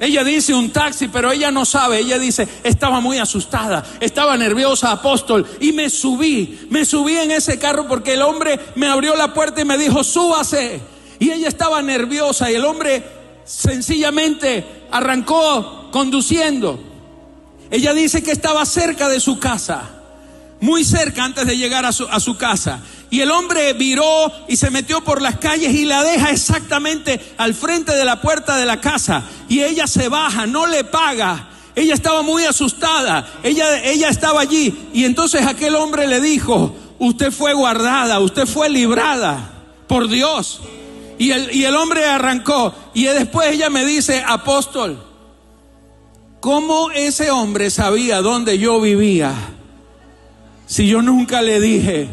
Ella 0.00 0.24
dice 0.24 0.52
un 0.52 0.70
taxi, 0.70 1.08
pero 1.08 1.30
ella 1.30 1.50
no 1.50 1.64
sabe. 1.64 1.98
Ella 1.98 2.18
dice, 2.18 2.48
estaba 2.64 3.00
muy 3.00 3.18
asustada, 3.18 3.84
estaba 4.00 4.36
nerviosa, 4.36 4.90
apóstol. 4.90 5.46
Y 5.60 5.72
me 5.72 5.88
subí, 5.90 6.66
me 6.70 6.84
subí 6.84 7.16
en 7.16 7.30
ese 7.30 7.58
carro 7.58 7.86
porque 7.86 8.14
el 8.14 8.22
hombre 8.22 8.58
me 8.74 8.88
abrió 8.88 9.14
la 9.14 9.32
puerta 9.32 9.60
y 9.60 9.64
me 9.64 9.78
dijo, 9.78 10.02
súbase. 10.02 10.80
Y 11.18 11.30
ella 11.30 11.48
estaba 11.48 11.82
nerviosa 11.82 12.50
y 12.50 12.56
el 12.56 12.64
hombre 12.64 13.04
sencillamente 13.44 14.64
arrancó 14.90 15.88
conduciendo. 15.92 16.80
Ella 17.70 17.94
dice 17.94 18.22
que 18.22 18.32
estaba 18.32 18.66
cerca 18.66 19.08
de 19.08 19.20
su 19.20 19.38
casa, 19.38 19.88
muy 20.60 20.84
cerca 20.84 21.24
antes 21.24 21.46
de 21.46 21.56
llegar 21.56 21.86
a 21.86 21.92
su, 21.92 22.06
a 22.08 22.20
su 22.20 22.36
casa. 22.36 22.80
Y 23.12 23.20
el 23.20 23.30
hombre 23.30 23.74
viró 23.74 24.32
y 24.48 24.56
se 24.56 24.70
metió 24.70 25.04
por 25.04 25.20
las 25.20 25.36
calles 25.36 25.74
y 25.74 25.84
la 25.84 26.02
deja 26.02 26.30
exactamente 26.30 27.20
al 27.36 27.52
frente 27.52 27.94
de 27.94 28.06
la 28.06 28.22
puerta 28.22 28.56
de 28.56 28.64
la 28.64 28.80
casa. 28.80 29.24
Y 29.50 29.60
ella 29.60 29.86
se 29.86 30.08
baja, 30.08 30.46
no 30.46 30.66
le 30.66 30.82
paga. 30.82 31.50
Ella 31.74 31.92
estaba 31.92 32.22
muy 32.22 32.46
asustada. 32.46 33.30
Ella, 33.42 33.84
ella 33.84 34.08
estaba 34.08 34.40
allí. 34.40 34.88
Y 34.94 35.04
entonces 35.04 35.46
aquel 35.46 35.74
hombre 35.74 36.06
le 36.06 36.22
dijo, 36.22 36.74
usted 36.98 37.30
fue 37.32 37.52
guardada, 37.52 38.18
usted 38.18 38.46
fue 38.46 38.70
librada 38.70 39.50
por 39.86 40.08
Dios. 40.08 40.62
Y 41.18 41.32
el, 41.32 41.54
y 41.54 41.66
el 41.66 41.76
hombre 41.76 42.06
arrancó. 42.06 42.74
Y 42.94 43.04
después 43.04 43.52
ella 43.52 43.68
me 43.68 43.84
dice, 43.84 44.24
apóstol, 44.26 45.04
¿cómo 46.40 46.90
ese 46.92 47.30
hombre 47.30 47.68
sabía 47.68 48.22
dónde 48.22 48.58
yo 48.58 48.80
vivía? 48.80 49.34
Si 50.64 50.88
yo 50.88 51.02
nunca 51.02 51.42
le 51.42 51.60
dije, 51.60 52.08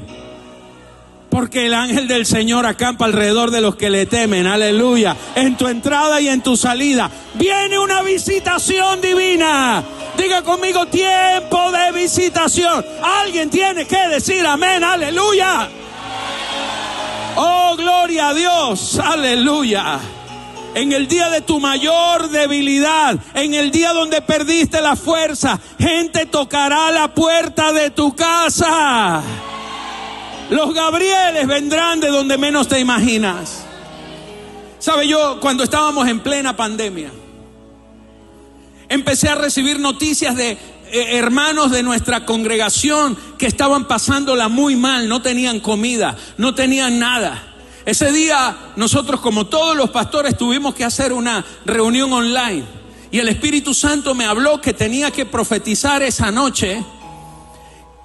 porque 1.29 1.67
el 1.67 1.73
ángel 1.73 2.07
del 2.07 2.25
Señor 2.25 2.65
acampa 2.65 3.05
alrededor 3.05 3.51
de 3.51 3.61
los 3.61 3.75
que 3.75 3.89
le 3.89 4.05
temen, 4.05 4.47
aleluya, 4.47 5.15
en 5.35 5.57
tu 5.57 5.67
entrada 5.67 6.19
y 6.21 6.27
en 6.27 6.41
tu 6.41 6.57
salida. 6.57 7.09
Viene 7.35 7.79
una 7.79 8.01
visitación 8.01 9.01
divina. 9.01 9.83
Diga 10.17 10.41
conmigo 10.41 10.87
tiempo 10.87 11.71
de 11.71 11.91
visitación. 11.93 12.85
Alguien 13.21 13.49
tiene 13.49 13.85
que 13.85 14.07
decir 14.09 14.45
amén, 14.45 14.83
aleluya. 14.83 15.69
Oh, 17.35 17.75
gloria 17.77 18.29
a 18.29 18.33
Dios, 18.33 18.99
aleluya. 18.99 19.99
En 20.75 20.91
el 20.91 21.07
día 21.07 21.29
de 21.29 21.41
tu 21.41 21.59
mayor 21.59 22.29
debilidad, 22.29 23.17
en 23.33 23.53
el 23.53 23.71
día 23.71 23.93
donde 23.93 24.21
perdiste 24.21 24.81
la 24.81 24.95
fuerza, 24.95 25.59
gente 25.79 26.25
tocará 26.25 26.91
la 26.91 27.13
puerta 27.13 27.71
de 27.71 27.89
tu 27.89 28.15
casa. 28.15 29.23
Los 30.49 30.73
Gabrieles 30.73 31.45
vendrán 31.47 31.99
de 31.99 32.07
donde 32.07 32.37
menos 32.37 32.67
te 32.67 32.79
imaginas. 32.79 33.65
Sabe 34.79 35.07
yo, 35.07 35.39
cuando 35.39 35.63
estábamos 35.63 36.07
en 36.07 36.21
plena 36.21 36.55
pandemia, 36.55 37.11
empecé 38.87 39.29
a 39.29 39.35
recibir 39.35 39.79
noticias 39.79 40.35
de 40.35 40.51
eh, 40.51 41.17
hermanos 41.17 41.69
de 41.69 41.83
nuestra 41.83 42.25
congregación 42.25 43.15
que 43.37 43.45
estaban 43.45 43.85
pasándola 43.85 44.47
muy 44.47 44.75
mal, 44.75 45.07
no 45.07 45.21
tenían 45.21 45.59
comida, 45.59 46.17
no 46.37 46.55
tenían 46.55 46.97
nada. 46.97 47.43
Ese 47.85 48.11
día 48.11 48.57
nosotros 48.75 49.19
como 49.19 49.45
todos 49.47 49.75
los 49.75 49.91
pastores 49.91 50.35
tuvimos 50.35 50.73
que 50.73 50.85
hacer 50.85 51.13
una 51.13 51.45
reunión 51.65 52.11
online 52.11 52.63
y 53.11 53.19
el 53.19 53.29
Espíritu 53.29 53.73
Santo 53.73 54.15
me 54.15 54.25
habló 54.25 54.61
que 54.61 54.73
tenía 54.73 55.11
que 55.11 55.25
profetizar 55.25 56.01
esa 56.01 56.31
noche 56.31 56.83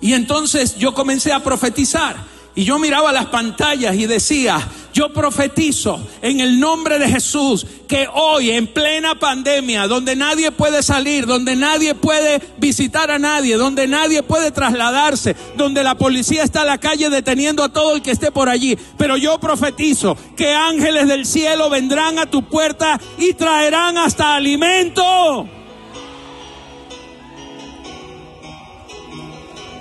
y 0.00 0.12
entonces 0.12 0.76
yo 0.76 0.92
comencé 0.92 1.32
a 1.32 1.42
profetizar. 1.42 2.33
Y 2.56 2.64
yo 2.64 2.78
miraba 2.78 3.12
las 3.12 3.26
pantallas 3.26 3.96
y 3.96 4.06
decía, 4.06 4.60
yo 4.92 5.12
profetizo 5.12 6.00
en 6.22 6.38
el 6.38 6.60
nombre 6.60 7.00
de 7.00 7.08
Jesús 7.08 7.66
que 7.88 8.06
hoy 8.14 8.52
en 8.52 8.68
plena 8.68 9.18
pandemia, 9.18 9.88
donde 9.88 10.14
nadie 10.14 10.52
puede 10.52 10.84
salir, 10.84 11.26
donde 11.26 11.56
nadie 11.56 11.96
puede 11.96 12.40
visitar 12.58 13.10
a 13.10 13.18
nadie, 13.18 13.56
donde 13.56 13.88
nadie 13.88 14.22
puede 14.22 14.52
trasladarse, 14.52 15.34
donde 15.56 15.82
la 15.82 15.96
policía 15.96 16.44
está 16.44 16.60
en 16.60 16.68
la 16.68 16.78
calle 16.78 17.10
deteniendo 17.10 17.64
a 17.64 17.72
todo 17.72 17.96
el 17.96 18.02
que 18.02 18.12
esté 18.12 18.30
por 18.30 18.48
allí, 18.48 18.78
pero 18.96 19.16
yo 19.16 19.40
profetizo 19.40 20.16
que 20.36 20.52
ángeles 20.52 21.08
del 21.08 21.26
cielo 21.26 21.68
vendrán 21.70 22.20
a 22.20 22.26
tu 22.26 22.44
puerta 22.44 23.00
y 23.18 23.34
traerán 23.34 23.98
hasta 23.98 24.36
alimento. 24.36 25.48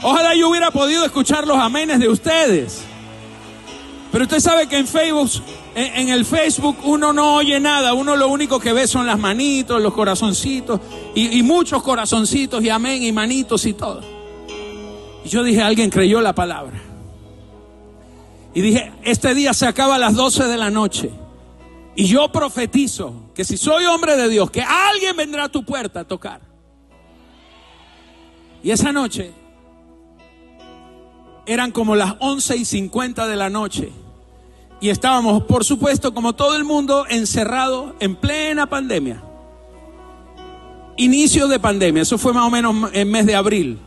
Ojalá 0.03 0.35
yo 0.35 0.49
hubiera 0.49 0.69
podido 0.69 1.05
escuchar 1.05 1.47
los 1.47 1.57
amenes 1.57 1.97
de 1.99 2.09
ustedes. 2.09 2.83
Pero 4.11 4.25
usted 4.25 4.41
sabe 4.41 4.67
que 4.67 4.77
en 4.77 4.85
Facebook, 4.85 5.29
en, 5.73 6.09
el 6.09 6.25
Facebook 6.25 6.77
uno 6.83 7.13
no 7.13 7.35
oye 7.35 7.59
nada, 7.59 7.93
uno 7.93 8.15
lo 8.15 8.27
único 8.27 8.59
que 8.59 8.73
ve 8.73 8.85
son 8.85 9.07
las 9.07 9.17
manitos, 9.17 9.81
los 9.81 9.93
corazoncitos, 9.93 10.79
y, 11.15 11.39
y 11.39 11.41
muchos 11.41 11.81
corazoncitos 11.81 12.63
y 12.63 12.69
amén 12.69 13.01
y 13.01 13.11
manitos 13.11 13.65
y 13.65 13.73
todo. 13.73 14.01
Y 15.25 15.29
yo 15.29 15.41
dije, 15.41 15.63
alguien 15.63 15.89
creyó 15.89 16.21
la 16.21 16.35
palabra. 16.35 16.79
Y 18.53 18.61
dije, 18.61 18.91
este 19.03 19.33
día 19.33 19.53
se 19.53 19.65
acaba 19.65 19.95
a 19.95 19.99
las 19.99 20.13
12 20.13 20.47
de 20.47 20.57
la 20.57 20.69
noche. 20.69 21.09
Y 21.95 22.05
yo 22.05 22.31
profetizo 22.31 23.31
que 23.33 23.45
si 23.45 23.55
soy 23.57 23.85
hombre 23.85 24.17
de 24.17 24.27
Dios, 24.27 24.51
que 24.51 24.61
alguien 24.61 25.15
vendrá 25.15 25.45
a 25.45 25.49
tu 25.49 25.63
puerta 25.63 26.01
a 26.01 26.03
tocar. 26.03 26.41
Y 28.61 28.71
esa 28.71 28.91
noche 28.91 29.31
eran 31.45 31.71
como 31.71 31.95
las 31.95 32.15
11 32.19 32.57
y 32.57 32.65
50 32.65 33.27
de 33.27 33.35
la 33.35 33.49
noche. 33.49 33.91
Y 34.79 34.89
estábamos, 34.89 35.43
por 35.43 35.63
supuesto, 35.63 36.13
como 36.13 36.33
todo 36.33 36.55
el 36.55 36.63
mundo, 36.63 37.05
encerrado 37.09 37.95
en 37.99 38.15
plena 38.15 38.67
pandemia. 38.67 39.23
Inicio 40.97 41.47
de 41.47 41.59
pandemia, 41.59 42.01
eso 42.01 42.17
fue 42.17 42.33
más 42.33 42.45
o 42.45 42.49
menos 42.49 42.91
en 42.93 43.09
mes 43.09 43.25
de 43.25 43.35
abril 43.35 43.79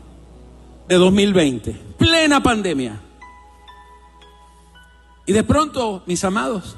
de 0.88 0.94
2020. 0.96 1.72
Plena 1.98 2.42
pandemia. 2.42 3.00
Y 5.26 5.32
de 5.32 5.42
pronto, 5.42 6.02
mis 6.06 6.24
amados, 6.24 6.76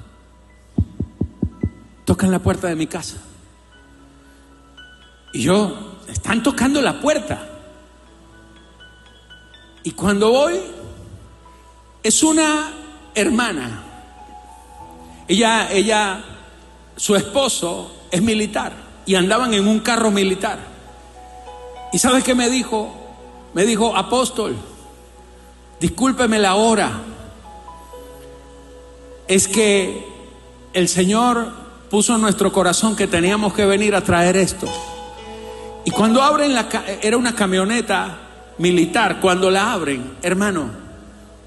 tocan 2.05 2.31
la 2.31 2.39
puerta 2.39 2.69
de 2.69 2.75
mi 2.75 2.87
casa. 2.87 3.19
Y 5.33 5.43
yo, 5.43 5.99
están 6.09 6.43
tocando 6.43 6.81
la 6.81 7.01
puerta. 7.01 7.58
Y 9.89 9.93
cuando 9.93 10.31
voy, 10.31 10.61
es 12.03 12.23
una 12.23 12.75
hermana. 13.15 13.85
Ella, 15.27 15.73
ella, 15.73 16.23
su 16.95 17.17
esposo 17.17 17.91
es 18.11 18.21
militar 18.21 18.75
y 19.07 19.15
andaban 19.15 19.55
en 19.55 19.67
un 19.67 19.81
carro 19.81 20.11
militar. 20.11 20.59
¿Y 21.91 21.99
sabes 21.99 22.23
qué 22.23 22.35
me 22.35 22.51
dijo? 22.51 22.95
Me 23.55 23.65
dijo, 23.65 23.97
apóstol, 23.97 24.57
discúlpeme 25.81 26.39
la 26.39 26.57
hora. 26.57 26.93
Es 29.27 29.49
que 29.49 30.07
el 30.75 30.91
Señor 30.91 31.51
puso 31.89 32.15
en 32.15 32.21
nuestro 32.21 32.53
corazón 32.53 32.95
que 32.95 33.07
teníamos 33.07 33.55
que 33.55 33.65
venir 33.65 33.95
a 33.95 34.03
traer 34.05 34.37
esto. 34.37 34.67
Y 35.87 35.91
cuando 35.91 36.21
abren 36.21 36.55
la, 36.55 36.69
era 37.01 37.17
una 37.17 37.35
camioneta 37.35 38.28
militar, 38.59 39.21
cuando 39.21 39.51
la 39.51 39.73
abren, 39.73 40.15
hermano, 40.23 40.71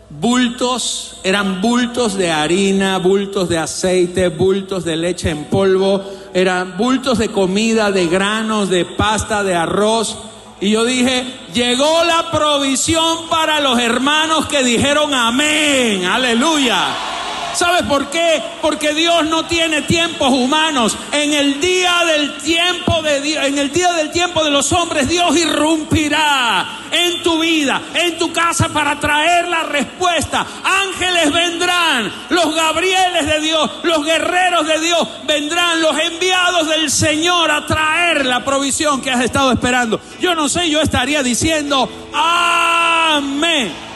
bultos, 0.09 1.19
eran 1.23 1.61
bultos 1.61 2.15
de 2.15 2.31
harina, 2.31 2.97
bultos 2.97 3.49
de 3.49 3.57
aceite, 3.57 4.29
bultos 4.29 4.83
de 4.83 4.97
leche 4.97 5.29
en 5.29 5.45
polvo, 5.45 6.03
eran 6.33 6.77
bultos 6.77 7.17
de 7.17 7.29
comida, 7.29 7.91
de 7.91 8.07
granos, 8.07 8.69
de 8.69 8.85
pasta, 8.85 9.43
de 9.43 9.55
arroz. 9.55 10.17
Y 10.59 10.71
yo 10.71 10.85
dije, 10.85 11.25
llegó 11.53 12.03
la 12.03 12.29
provisión 12.31 13.29
para 13.29 13.59
los 13.61 13.79
hermanos 13.79 14.45
que 14.47 14.63
dijeron 14.63 15.13
amén, 15.13 16.05
aleluya. 16.05 17.20
¿Sabes 17.53 17.83
por 17.83 18.09
qué? 18.09 18.41
Porque 18.61 18.93
Dios 18.93 19.25
no 19.25 19.45
tiene 19.45 19.81
tiempos 19.83 20.29
humanos. 20.29 20.97
En 21.11 21.33
el 21.33 21.59
día 21.59 22.03
del 22.05 22.37
tiempo 22.37 23.01
de 23.01 23.21
Dios, 23.21 23.45
en 23.45 23.57
el 23.57 23.71
día 23.71 23.91
del 23.93 24.11
tiempo 24.11 24.43
de 24.43 24.51
los 24.51 24.71
hombres, 24.71 25.07
Dios 25.07 25.35
irrumpirá 25.37 26.79
en 26.91 27.23
tu 27.23 27.39
vida, 27.39 27.81
en 27.93 28.17
tu 28.17 28.31
casa 28.31 28.69
para 28.69 28.99
traer 28.99 29.47
la 29.47 29.63
respuesta. 29.63 30.45
Ángeles 30.63 31.31
vendrán, 31.31 32.11
los 32.29 32.55
Gabrieles 32.55 33.25
de 33.25 33.39
Dios, 33.39 33.69
los 33.83 34.05
guerreros 34.05 34.67
de 34.67 34.79
Dios 34.79 35.07
vendrán, 35.25 35.81
los 35.81 35.97
enviados 35.97 36.67
del 36.67 36.91
Señor 36.91 37.51
a 37.51 37.65
traer 37.65 38.25
la 38.25 38.43
provisión 38.43 39.01
que 39.01 39.11
has 39.11 39.23
estado 39.23 39.51
esperando. 39.51 39.99
Yo 40.19 40.35
no 40.35 40.49
sé, 40.49 40.69
yo 40.69 40.81
estaría 40.81 41.23
diciendo 41.23 41.89
amén. 42.13 43.90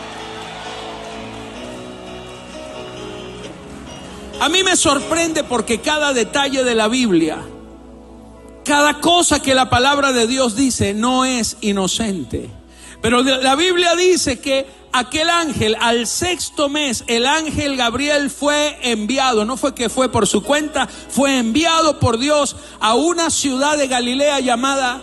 A 4.39 4.49
mí 4.49 4.63
me 4.63 4.75
sorprende 4.75 5.43
porque 5.43 5.79
cada 5.79 6.13
detalle 6.13 6.63
de 6.63 6.75
la 6.75 6.87
Biblia, 6.87 7.37
cada 8.63 8.99
cosa 8.99 9.41
que 9.41 9.55
la 9.55 9.69
palabra 9.69 10.11
de 10.11 10.27
Dios 10.27 10.55
dice 10.55 10.93
no 10.93 11.25
es 11.25 11.57
inocente. 11.61 12.49
Pero 13.01 13.21
la 13.21 13.55
Biblia 13.55 13.95
dice 13.95 14.39
que 14.39 14.65
aquel 14.91 15.29
ángel, 15.29 15.77
al 15.79 16.07
sexto 16.07 16.69
mes, 16.69 17.03
el 17.07 17.27
ángel 17.27 17.77
Gabriel 17.77 18.29
fue 18.29 18.77
enviado, 18.81 19.45
no 19.45 19.57
fue 19.57 19.75
que 19.75 19.89
fue 19.89 20.11
por 20.11 20.27
su 20.27 20.41
cuenta, 20.43 20.87
fue 20.87 21.37
enviado 21.37 21.99
por 21.99 22.17
Dios 22.17 22.55
a 22.79 22.95
una 22.95 23.29
ciudad 23.29 23.77
de 23.77 23.87
Galilea 23.87 24.39
llamada 24.39 25.01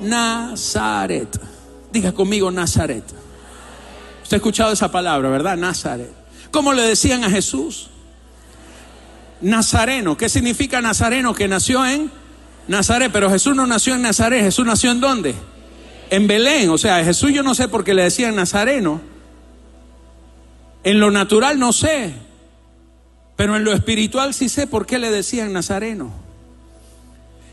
Nazaret. 0.00 1.40
Diga 1.92 2.12
conmigo 2.12 2.50
Nazaret. 2.50 3.04
Usted 4.22 4.34
ha 4.34 4.38
escuchado 4.38 4.72
esa 4.72 4.90
palabra, 4.90 5.28
¿verdad? 5.28 5.56
Nazaret. 5.56 6.12
¿Cómo 6.50 6.72
le 6.72 6.82
decían 6.82 7.24
a 7.24 7.30
Jesús? 7.30 7.90
Nazareno. 9.40 10.16
¿Qué 10.16 10.28
significa 10.28 10.80
Nazareno? 10.80 11.34
Que 11.34 11.48
nació 11.48 11.86
en 11.86 12.10
Nazaret, 12.68 13.10
pero 13.12 13.30
Jesús 13.30 13.56
no 13.56 13.66
nació 13.66 13.94
en 13.94 14.02
Nazaret, 14.02 14.42
Jesús 14.42 14.66
nació 14.66 14.92
en 14.92 15.00
dónde? 15.00 15.34
En 16.10 16.26
Belén. 16.26 16.70
O 16.70 16.78
sea, 16.78 17.04
Jesús 17.04 17.32
yo 17.32 17.42
no 17.42 17.54
sé 17.54 17.68
por 17.68 17.84
qué 17.84 17.94
le 17.94 18.02
decían 18.02 18.36
Nazareno. 18.36 19.00
En 20.84 21.00
lo 21.00 21.10
natural 21.10 21.58
no 21.58 21.72
sé, 21.72 22.14
pero 23.36 23.56
en 23.56 23.64
lo 23.64 23.72
espiritual 23.72 24.32
sí 24.34 24.48
sé 24.48 24.66
por 24.66 24.86
qué 24.86 24.98
le 24.98 25.10
decían 25.10 25.52
Nazareno. 25.52 26.10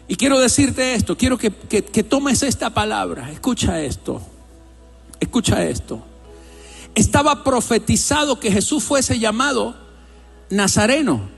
Y 0.08 0.16
quiero 0.16 0.40
decirte 0.40 0.94
esto, 0.94 1.18
quiero 1.18 1.38
que, 1.38 1.52
que 1.52 2.04
tomes 2.04 2.42
esta 2.44 2.70
palabra, 2.70 3.30
escucha 3.30 3.82
esto, 3.82 4.22
escucha 5.20 5.66
esto. 5.66 6.06
estaba 6.96 7.44
profetizado 7.44 8.40
que 8.40 8.52
Jesús 8.52 8.84
fuese 8.84 9.20
llamado 9.20 9.76
Nazareno. 10.50 11.37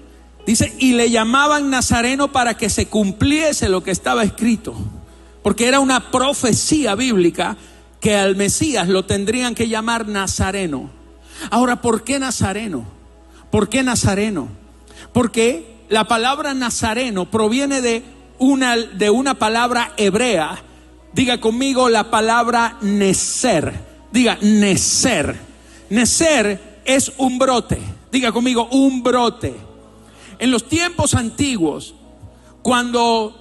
Dice, 0.49 0.73
y 0.79 0.93
le 0.93 1.11
llamaban 1.11 1.69
Nazareno 1.69 2.31
para 2.31 2.57
que 2.57 2.71
se 2.71 2.87
cumpliese 2.87 3.69
lo 3.69 3.83
que 3.83 3.91
estaba 3.91 4.23
escrito, 4.23 4.73
porque 5.43 5.67
era 5.67 5.79
una 5.79 6.09
profecía 6.09 6.95
bíblica 6.95 7.55
que 8.01 8.15
al 8.15 8.35
Mesías 8.35 8.87
lo 8.87 9.05
tendrían 9.05 9.53
que 9.53 9.67
llamar 9.67 10.07
Nazareno. 10.07 10.89
Ahora, 11.51 11.83
¿por 11.83 12.03
qué 12.03 12.17
Nazareno? 12.17 12.83
¿Por 13.51 13.69
qué 13.69 13.83
Nazareno? 13.83 14.47
Porque 15.13 15.83
la 15.87 16.05
palabra 16.05 16.55
Nazareno 16.55 17.29
proviene 17.29 17.83
de 17.83 18.01
una, 18.39 18.75
de 18.75 19.11
una 19.11 19.35
palabra 19.35 19.93
hebrea. 19.97 20.63
Diga 21.13 21.39
conmigo 21.39 21.89
la 21.89 22.09
palabra 22.09 22.79
Neser. 22.81 23.71
Diga 24.11 24.39
Neser. 24.41 25.39
Neser 25.91 26.81
es 26.85 27.11
un 27.17 27.37
brote. 27.37 27.77
Diga 28.11 28.31
conmigo 28.31 28.67
un 28.71 29.03
brote. 29.03 29.68
En 30.39 30.51
los 30.51 30.67
tiempos 30.67 31.15
antiguos, 31.15 31.95
cuando, 32.61 33.35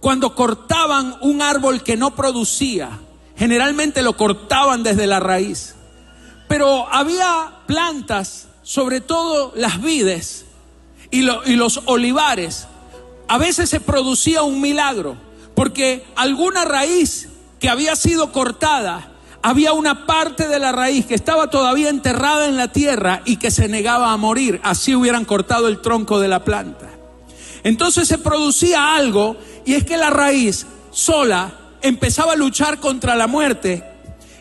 cuando 0.00 0.34
cortaban 0.34 1.16
un 1.20 1.40
árbol 1.40 1.82
que 1.82 1.96
no 1.96 2.14
producía, 2.14 2.98
generalmente 3.36 4.02
lo 4.02 4.16
cortaban 4.16 4.82
desde 4.82 5.06
la 5.06 5.20
raíz. 5.20 5.76
Pero 6.48 6.88
había 6.92 7.60
plantas, 7.66 8.48
sobre 8.62 9.00
todo 9.00 9.52
las 9.54 9.80
vides 9.80 10.46
y, 11.10 11.20
y 11.20 11.56
los 11.56 11.80
olivares, 11.86 12.66
a 13.28 13.38
veces 13.38 13.70
se 13.70 13.80
producía 13.80 14.42
un 14.42 14.60
milagro, 14.60 15.16
porque 15.54 16.04
alguna 16.16 16.64
raíz 16.64 17.28
que 17.60 17.68
había 17.68 17.96
sido 17.96 18.32
cortada, 18.32 19.12
había 19.44 19.74
una 19.74 20.06
parte 20.06 20.48
de 20.48 20.58
la 20.58 20.72
raíz 20.72 21.04
que 21.04 21.14
estaba 21.14 21.50
todavía 21.50 21.90
enterrada 21.90 22.46
en 22.46 22.56
la 22.56 22.68
tierra 22.68 23.20
y 23.26 23.36
que 23.36 23.50
se 23.50 23.68
negaba 23.68 24.10
a 24.10 24.16
morir, 24.16 24.58
así 24.64 24.94
hubieran 24.94 25.26
cortado 25.26 25.68
el 25.68 25.82
tronco 25.82 26.18
de 26.18 26.28
la 26.28 26.44
planta. 26.44 26.88
Entonces 27.62 28.08
se 28.08 28.16
producía 28.16 28.94
algo 28.94 29.36
y 29.66 29.74
es 29.74 29.84
que 29.84 29.98
la 29.98 30.08
raíz 30.08 30.66
sola 30.92 31.52
empezaba 31.82 32.32
a 32.32 32.36
luchar 32.36 32.80
contra 32.80 33.16
la 33.16 33.26
muerte 33.26 33.84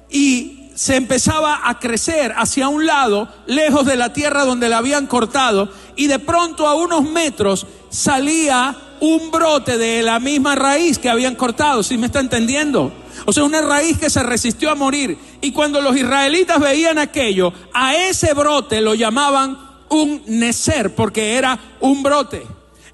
y 0.10 0.70
se 0.74 0.96
empezaba 0.96 1.68
a 1.68 1.80
crecer 1.80 2.34
hacia 2.38 2.70
un 2.70 2.86
lado, 2.86 3.28
lejos 3.46 3.86
de 3.86 3.98
la 3.98 4.14
tierra 4.14 4.46
donde 4.46 4.70
la 4.70 4.78
habían 4.78 5.08
cortado, 5.08 5.70
y 5.98 6.08
de 6.08 6.20
pronto 6.20 6.66
a 6.66 6.76
unos 6.76 7.04
metros 7.04 7.68
salía 7.90 8.78
un 9.02 9.32
brote 9.32 9.78
de 9.78 10.02
la 10.02 10.22
misma 10.22 10.56
raíz 10.56 10.98
que 10.98 11.10
habían 11.10 11.36
cortado, 11.36 11.84
¿sí 11.84 11.98
me 11.98 12.06
está 12.06 12.22
entendiendo? 12.22 13.03
O 13.26 13.34
sea, 13.34 13.44
una 13.44 13.62
raíz 13.62 13.98
que 13.98 14.10
se 14.10 14.24
resistió 14.24 14.70
a 14.70 14.76
morir. 14.76 15.18
Y 15.42 15.52
cuando 15.52 15.82
los 15.82 15.96
israelitas 15.96 16.60
veían 16.60 16.98
aquello, 16.98 17.54
a 17.74 17.96
ese 17.96 18.34
brote 18.34 18.82
lo 18.82 18.96
llamaban 18.96 19.58
un 19.90 20.24
necer, 20.28 20.96
porque 20.96 21.36
era 21.36 21.60
un 21.80 22.04
brote. 22.04 22.44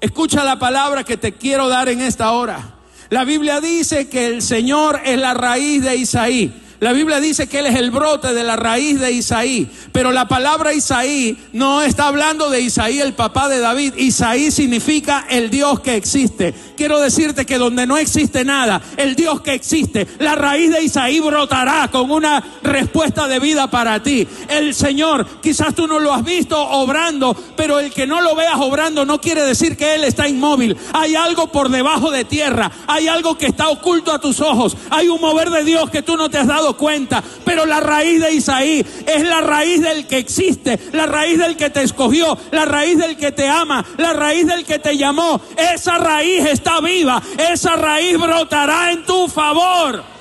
Escucha 0.00 0.44
la 0.44 0.58
palabra 0.58 1.04
que 1.04 1.16
te 1.16 1.32
quiero 1.32 1.68
dar 1.68 1.88
en 1.88 2.00
esta 2.00 2.32
hora. 2.32 2.74
La 3.10 3.24
Biblia 3.24 3.60
dice 3.60 4.08
que 4.08 4.26
el 4.26 4.40
Señor 4.40 5.00
es 5.04 5.18
la 5.18 5.34
raíz 5.34 5.82
de 5.82 5.96
Isaí. 5.96 6.62
La 6.80 6.94
Biblia 6.94 7.20
dice 7.20 7.46
que 7.46 7.58
Él 7.58 7.66
es 7.66 7.76
el 7.76 7.90
brote 7.90 8.32
de 8.32 8.42
la 8.42 8.56
raíz 8.56 8.98
de 8.98 9.12
Isaí, 9.12 9.70
pero 9.92 10.12
la 10.12 10.26
palabra 10.28 10.72
Isaí 10.72 11.36
no 11.52 11.82
está 11.82 12.06
hablando 12.06 12.48
de 12.48 12.62
Isaí, 12.62 13.00
el 13.00 13.12
papá 13.12 13.50
de 13.50 13.60
David. 13.60 13.94
Isaí 13.98 14.50
significa 14.50 15.26
el 15.28 15.50
Dios 15.50 15.80
que 15.80 15.96
existe. 15.96 16.54
Quiero 16.78 16.98
decirte 16.98 17.44
que 17.44 17.58
donde 17.58 17.86
no 17.86 17.98
existe 17.98 18.46
nada, 18.46 18.80
el 18.96 19.14
Dios 19.14 19.42
que 19.42 19.52
existe, 19.52 20.08
la 20.20 20.36
raíz 20.36 20.70
de 20.70 20.82
Isaí 20.82 21.20
brotará 21.20 21.88
con 21.88 22.10
una 22.10 22.42
respuesta 22.62 23.28
de 23.28 23.40
vida 23.40 23.70
para 23.70 24.02
ti. 24.02 24.26
El 24.48 24.74
Señor, 24.74 25.26
quizás 25.42 25.74
tú 25.74 25.86
no 25.86 25.98
lo 25.98 26.14
has 26.14 26.24
visto 26.24 26.58
obrando, 26.58 27.36
pero 27.56 27.78
el 27.78 27.92
que 27.92 28.06
no 28.06 28.22
lo 28.22 28.34
veas 28.34 28.56
obrando 28.56 29.04
no 29.04 29.20
quiere 29.20 29.42
decir 29.42 29.76
que 29.76 29.96
Él 29.96 30.04
está 30.04 30.26
inmóvil. 30.26 30.78
Hay 30.94 31.14
algo 31.14 31.52
por 31.52 31.68
debajo 31.68 32.10
de 32.10 32.24
tierra, 32.24 32.72
hay 32.86 33.06
algo 33.06 33.36
que 33.36 33.44
está 33.44 33.68
oculto 33.68 34.12
a 34.12 34.18
tus 34.18 34.40
ojos, 34.40 34.78
hay 34.88 35.08
un 35.08 35.20
mover 35.20 35.50
de 35.50 35.62
Dios 35.62 35.90
que 35.90 36.00
tú 36.00 36.16
no 36.16 36.30
te 36.30 36.38
has 36.38 36.46
dado 36.46 36.69
cuenta, 36.76 37.22
pero 37.44 37.66
la 37.66 37.80
raíz 37.80 38.20
de 38.20 38.32
Isaí 38.32 38.84
es 39.06 39.22
la 39.24 39.40
raíz 39.40 39.82
del 39.82 40.06
que 40.06 40.18
existe, 40.18 40.78
la 40.92 41.06
raíz 41.06 41.38
del 41.38 41.56
que 41.56 41.70
te 41.70 41.82
escogió, 41.82 42.36
la 42.50 42.64
raíz 42.64 42.98
del 42.98 43.16
que 43.16 43.32
te 43.32 43.48
ama, 43.48 43.84
la 43.96 44.12
raíz 44.12 44.46
del 44.46 44.64
que 44.64 44.78
te 44.78 44.96
llamó. 44.96 45.40
Esa 45.56 45.98
raíz 45.98 46.46
está 46.46 46.80
viva, 46.80 47.22
esa 47.52 47.76
raíz 47.76 48.18
brotará 48.18 48.92
en 48.92 49.04
tu 49.04 49.28
favor. 49.28 50.19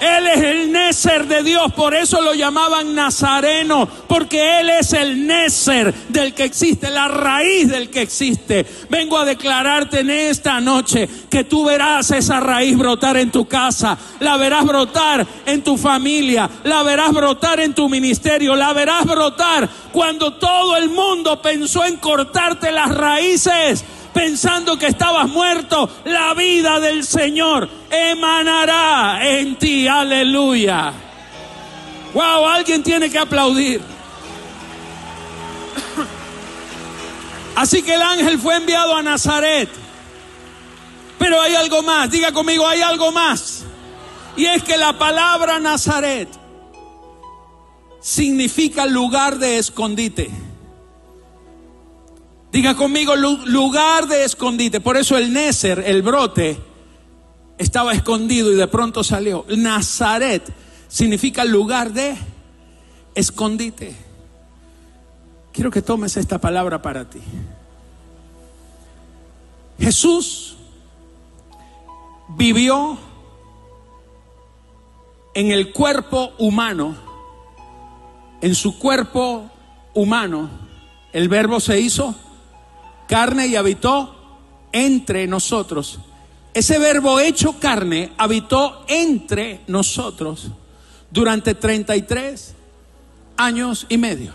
Él 0.00 0.26
es 0.26 0.42
el 0.42 0.72
Nézer 0.72 1.26
de 1.26 1.42
Dios, 1.42 1.72
por 1.74 1.94
eso 1.94 2.20
lo 2.22 2.32
llamaban 2.34 2.94
Nazareno, 2.94 3.86
porque 4.08 4.60
Él 4.60 4.70
es 4.70 4.92
el 4.94 5.26
Nézer 5.26 5.92
del 6.08 6.34
que 6.34 6.44
existe, 6.44 6.90
la 6.90 7.08
raíz 7.08 7.68
del 7.68 7.90
que 7.90 8.00
existe. 8.00 8.64
Vengo 8.88 9.18
a 9.18 9.24
declararte 9.24 10.00
en 10.00 10.10
esta 10.10 10.60
noche 10.60 11.08
que 11.28 11.44
tú 11.44 11.64
verás 11.64 12.10
esa 12.10 12.40
raíz 12.40 12.76
brotar 12.76 13.18
en 13.18 13.30
tu 13.30 13.46
casa, 13.46 13.98
la 14.20 14.36
verás 14.36 14.64
brotar 14.64 15.26
en 15.44 15.62
tu 15.62 15.76
familia, 15.76 16.48
la 16.64 16.82
verás 16.82 17.12
brotar 17.12 17.60
en 17.60 17.74
tu 17.74 17.88
ministerio, 17.88 18.56
la 18.56 18.72
verás 18.72 19.04
brotar 19.04 19.68
cuando 19.92 20.34
todo 20.34 20.76
el 20.76 20.88
mundo 20.88 21.42
pensó 21.42 21.84
en 21.84 21.96
cortarte 21.98 22.72
las 22.72 22.94
raíces 22.94 23.84
pensando 24.12 24.78
que 24.78 24.86
estabas 24.86 25.28
muerto, 25.28 25.88
la 26.04 26.34
vida 26.34 26.80
del 26.80 27.04
Señor 27.04 27.68
emanará 27.90 29.20
en 29.22 29.56
ti. 29.56 29.86
Aleluya. 29.88 30.92
Wow, 32.14 32.46
alguien 32.46 32.82
tiene 32.82 33.10
que 33.10 33.18
aplaudir. 33.18 33.80
Así 37.54 37.82
que 37.82 37.94
el 37.94 38.02
ángel 38.02 38.38
fue 38.38 38.56
enviado 38.56 38.96
a 38.96 39.02
Nazaret. 39.02 39.68
Pero 41.18 41.40
hay 41.40 41.54
algo 41.54 41.82
más, 41.82 42.10
diga 42.10 42.32
conmigo, 42.32 42.66
hay 42.66 42.80
algo 42.80 43.12
más. 43.12 43.64
Y 44.36 44.46
es 44.46 44.62
que 44.62 44.78
la 44.78 44.98
palabra 44.98 45.60
Nazaret 45.60 46.28
significa 48.00 48.86
lugar 48.86 49.38
de 49.38 49.58
escondite. 49.58 50.30
Diga 52.52 52.74
conmigo, 52.74 53.14
lugar 53.14 54.08
de 54.08 54.24
escondite. 54.24 54.80
Por 54.80 54.96
eso 54.96 55.16
el 55.16 55.32
Nézer, 55.32 55.84
el 55.86 56.02
brote, 56.02 56.58
estaba 57.58 57.92
escondido 57.92 58.52
y 58.52 58.56
de 58.56 58.66
pronto 58.66 59.04
salió. 59.04 59.44
Nazaret 59.48 60.42
significa 60.88 61.44
lugar 61.44 61.92
de 61.92 62.16
escondite. 63.14 63.94
Quiero 65.52 65.70
que 65.70 65.82
tomes 65.82 66.16
esta 66.16 66.38
palabra 66.38 66.82
para 66.82 67.08
ti. 67.08 67.20
Jesús 69.78 70.56
vivió 72.30 72.98
en 75.34 75.52
el 75.52 75.72
cuerpo 75.72 76.32
humano, 76.38 76.96
en 78.40 78.54
su 78.54 78.78
cuerpo 78.78 79.48
humano, 79.94 80.50
el 81.12 81.28
verbo 81.28 81.60
se 81.60 81.80
hizo 81.80 82.14
carne 83.10 83.48
y 83.48 83.56
habitó 83.56 84.14
entre 84.70 85.26
nosotros. 85.26 85.98
Ese 86.54 86.78
verbo 86.78 87.18
hecho 87.18 87.58
carne 87.58 88.12
habitó 88.16 88.84
entre 88.86 89.62
nosotros 89.66 90.46
durante 91.10 91.56
33 91.56 92.54
años 93.36 93.84
y 93.88 93.98
medio. 93.98 94.32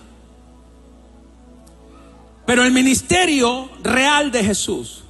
Pero 2.46 2.64
el 2.64 2.74
ministerio 2.74 3.70
real 3.82 4.30
de 4.30 4.44
Jesús 4.44 5.06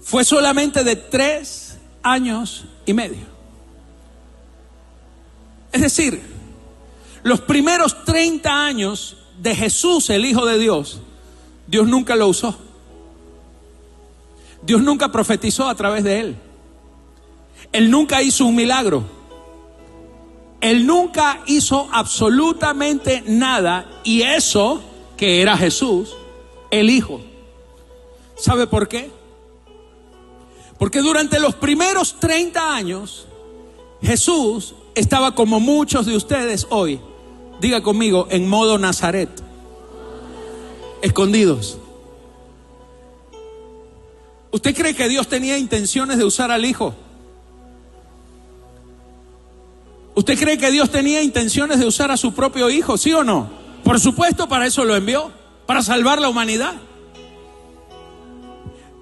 fue 0.00 0.24
solamente 0.24 0.82
de 0.82 0.96
tres 0.96 1.78
años 2.02 2.64
y 2.86 2.92
medio. 2.92 3.24
Es 5.70 5.82
decir, 5.82 6.20
los 7.22 7.40
primeros 7.42 8.04
30 8.04 8.64
años 8.66 9.16
de 9.40 9.54
Jesús, 9.54 10.10
el 10.10 10.24
Hijo 10.24 10.44
de 10.44 10.58
Dios, 10.58 11.02
Dios 11.68 11.86
nunca 11.86 12.16
lo 12.16 12.28
usó. 12.28 12.56
Dios 14.62 14.82
nunca 14.82 15.12
profetizó 15.12 15.68
a 15.68 15.74
través 15.74 16.02
de 16.02 16.20
él. 16.20 16.36
Él 17.72 17.90
nunca 17.90 18.22
hizo 18.22 18.46
un 18.46 18.56
milagro. 18.56 19.04
Él 20.62 20.86
nunca 20.86 21.42
hizo 21.46 21.88
absolutamente 21.92 23.22
nada. 23.26 23.86
Y 24.02 24.22
eso, 24.22 24.80
que 25.16 25.42
era 25.42 25.56
Jesús, 25.58 26.16
el 26.70 26.88
Hijo. 26.88 27.20
¿Sabe 28.36 28.66
por 28.66 28.88
qué? 28.88 29.10
Porque 30.78 31.00
durante 31.00 31.38
los 31.38 31.54
primeros 31.54 32.18
30 32.18 32.74
años, 32.74 33.26
Jesús 34.00 34.74
estaba 34.94 35.34
como 35.34 35.60
muchos 35.60 36.06
de 36.06 36.16
ustedes 36.16 36.66
hoy, 36.70 37.00
diga 37.60 37.82
conmigo, 37.82 38.26
en 38.30 38.48
modo 38.48 38.78
Nazaret 38.78 39.47
escondidos. 41.02 41.78
¿Usted 44.50 44.74
cree 44.74 44.94
que 44.94 45.08
Dios 45.08 45.28
tenía 45.28 45.58
intenciones 45.58 46.18
de 46.18 46.24
usar 46.24 46.50
al 46.50 46.64
Hijo? 46.64 46.94
¿Usted 50.18 50.36
cree 50.36 50.58
que 50.58 50.72
Dios 50.72 50.90
tenía 50.90 51.22
intenciones 51.22 51.78
de 51.78 51.86
usar 51.86 52.10
a 52.10 52.16
su 52.16 52.34
propio 52.34 52.68
hijo, 52.70 52.98
sí 52.98 53.12
o 53.12 53.22
no? 53.22 53.48
Por 53.84 54.00
supuesto, 54.00 54.48
para 54.48 54.66
eso 54.66 54.84
lo 54.84 54.96
envió, 54.96 55.30
para 55.64 55.80
salvar 55.80 56.20
la 56.20 56.28
humanidad. 56.28 56.74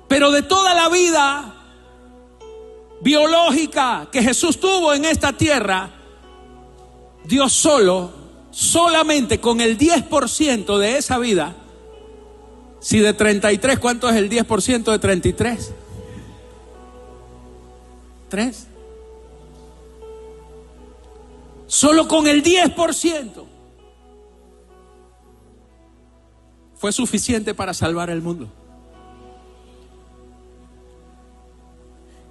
Pero 0.08 0.30
de 0.30 0.42
toda 0.42 0.74
la 0.74 0.90
vida 0.90 1.54
biológica 3.00 4.08
que 4.12 4.22
Jesús 4.22 4.60
tuvo 4.60 4.92
en 4.92 5.06
esta 5.06 5.32
tierra, 5.32 5.88
Dios 7.24 7.50
solo, 7.50 8.10
solamente 8.50 9.40
con 9.40 9.62
el 9.62 9.78
10% 9.78 10.76
de 10.76 10.98
esa 10.98 11.18
vida, 11.18 11.56
si 12.80 13.00
de 13.00 13.12
33, 13.12 13.78
¿cuánto 13.78 14.08
es 14.08 14.16
el 14.16 14.30
10% 14.30 14.90
de 14.92 14.98
33? 14.98 15.72
¿Tres? 18.28 18.66
Solo 21.66 22.06
con 22.06 22.26
el 22.26 22.42
10% 22.42 23.44
fue 26.76 26.92
suficiente 26.92 27.54
para 27.54 27.74
salvar 27.74 28.10
el 28.10 28.22
mundo. 28.22 28.48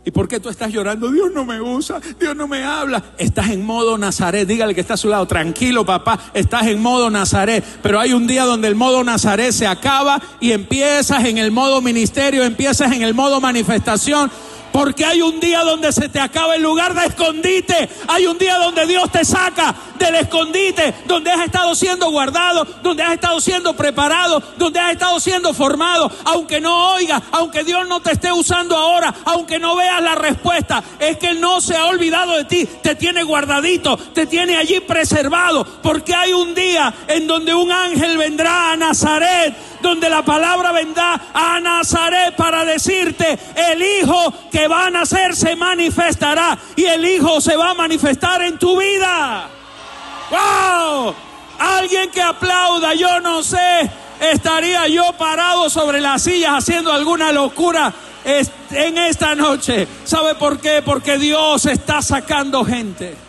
¿Y 0.05 0.11
por 0.11 0.27
qué 0.27 0.39
tú 0.39 0.49
estás 0.49 0.71
llorando? 0.71 1.11
Dios 1.11 1.31
no 1.33 1.45
me 1.45 1.59
usa, 1.59 1.99
Dios 2.19 2.35
no 2.35 2.47
me 2.47 2.63
habla. 2.63 3.03
Estás 3.17 3.49
en 3.49 3.65
modo 3.65 3.97
Nazaret. 3.97 4.47
Dígale 4.47 4.75
que 4.75 4.81
está 4.81 4.93
a 4.93 4.97
su 4.97 5.09
lado. 5.09 5.25
Tranquilo, 5.25 5.83
papá. 5.83 6.19
Estás 6.35 6.67
en 6.67 6.79
modo 6.79 7.09
Nazaret. 7.09 7.65
Pero 7.81 7.99
hay 7.99 8.13
un 8.13 8.27
día 8.27 8.43
donde 8.43 8.67
el 8.67 8.75
modo 8.75 9.03
Nazaret 9.03 9.51
se 9.51 9.65
acaba 9.65 10.21
y 10.39 10.51
empiezas 10.51 11.25
en 11.25 11.39
el 11.39 11.49
modo 11.49 11.81
ministerio, 11.81 12.43
empiezas 12.43 12.91
en 12.91 13.01
el 13.01 13.15
modo 13.15 13.41
manifestación. 13.41 14.29
Porque 14.75 15.05
hay 15.05 15.21
un 15.21 15.39
día 15.39 15.63
donde 15.63 15.93
se 15.93 16.09
te 16.09 16.19
acaba 16.19 16.53
el 16.53 16.61
lugar 16.61 16.93
de 16.93 17.05
escondite. 17.05 17.87
Hay 18.09 18.27
un 18.27 18.37
día 18.37 18.57
donde 18.57 18.85
Dios 18.85 19.09
te 19.09 19.23
saca 19.23 19.73
del 19.97 20.15
escondite, 20.15 20.93
donde 21.05 21.31
has 21.31 21.45
estado 21.45 21.73
siendo 21.75 22.11
guardado, 22.11 22.67
donde 22.83 23.01
has 23.01 23.13
estado 23.13 23.39
siendo 23.39 23.73
preparado, 23.73 24.43
donde 24.57 24.81
has 24.81 24.91
estado 24.91 25.17
siendo 25.21 25.53
formado. 25.53 26.11
Aunque 26.25 26.59
no 26.59 26.91
oigas, 26.91 27.21
aunque 27.31 27.63
Dios 27.63 27.87
no 27.87 28.01
te 28.01 28.11
esté 28.11 28.33
usando 28.33 28.75
ahora, 28.75 29.15
aunque 29.23 29.59
no 29.59 29.77
veas 29.77 30.01
la 30.01 30.15
respuesta, 30.15 30.83
es 30.99 31.17
que 31.19 31.29
Él 31.29 31.39
no 31.39 31.61
se 31.61 31.77
ha 31.77 31.85
olvidado 31.85 32.35
de 32.35 32.43
ti. 32.43 32.67
Te 32.81 32.95
tiene 32.95 33.23
guardadito, 33.23 33.95
te 33.95 34.25
tiene 34.25 34.57
allí 34.57 34.81
preservado. 34.81 35.63
Porque 35.81 36.13
hay 36.13 36.33
un 36.33 36.53
día 36.53 36.93
en 37.07 37.27
donde 37.27 37.53
un 37.53 37.71
ángel 37.71 38.17
vendrá 38.17 38.73
a 38.73 38.75
Nazaret 38.75 39.55
donde 39.85 40.09
la 40.09 40.25
palabra 40.25 40.71
vendrá 40.71 41.27
a 41.31 41.59
Nazaret 41.59 42.35
para 42.35 42.65
decirte, 42.65 43.37
el 43.55 43.81
Hijo 43.81 44.33
que 44.51 44.67
va 44.67 44.87
a 44.87 44.89
nacer 44.89 45.35
se 45.35 45.55
manifestará 45.55 46.57
y 46.75 46.85
el 46.85 47.05
Hijo 47.05 47.39
se 47.39 47.55
va 47.55 47.69
a 47.69 47.73
manifestar 47.75 48.41
en 48.41 48.57
tu 48.57 48.79
vida. 48.79 49.47
¡Wow! 50.31 51.13
Alguien 51.59 52.09
que 52.09 52.21
aplauda, 52.21 52.95
yo 52.95 53.19
no 53.19 53.43
sé, 53.43 53.89
estaría 54.19 54.87
yo 54.87 55.13
parado 55.13 55.69
sobre 55.69 56.01
las 56.01 56.23
sillas 56.23 56.55
haciendo 56.55 56.91
alguna 56.91 57.31
locura 57.31 57.93
en 58.71 58.97
esta 58.97 59.35
noche. 59.35 59.87
¿Sabe 60.03 60.33
por 60.33 60.59
qué? 60.59 60.81
Porque 60.83 61.19
Dios 61.19 61.67
está 61.67 62.01
sacando 62.01 62.65
gente. 62.65 63.24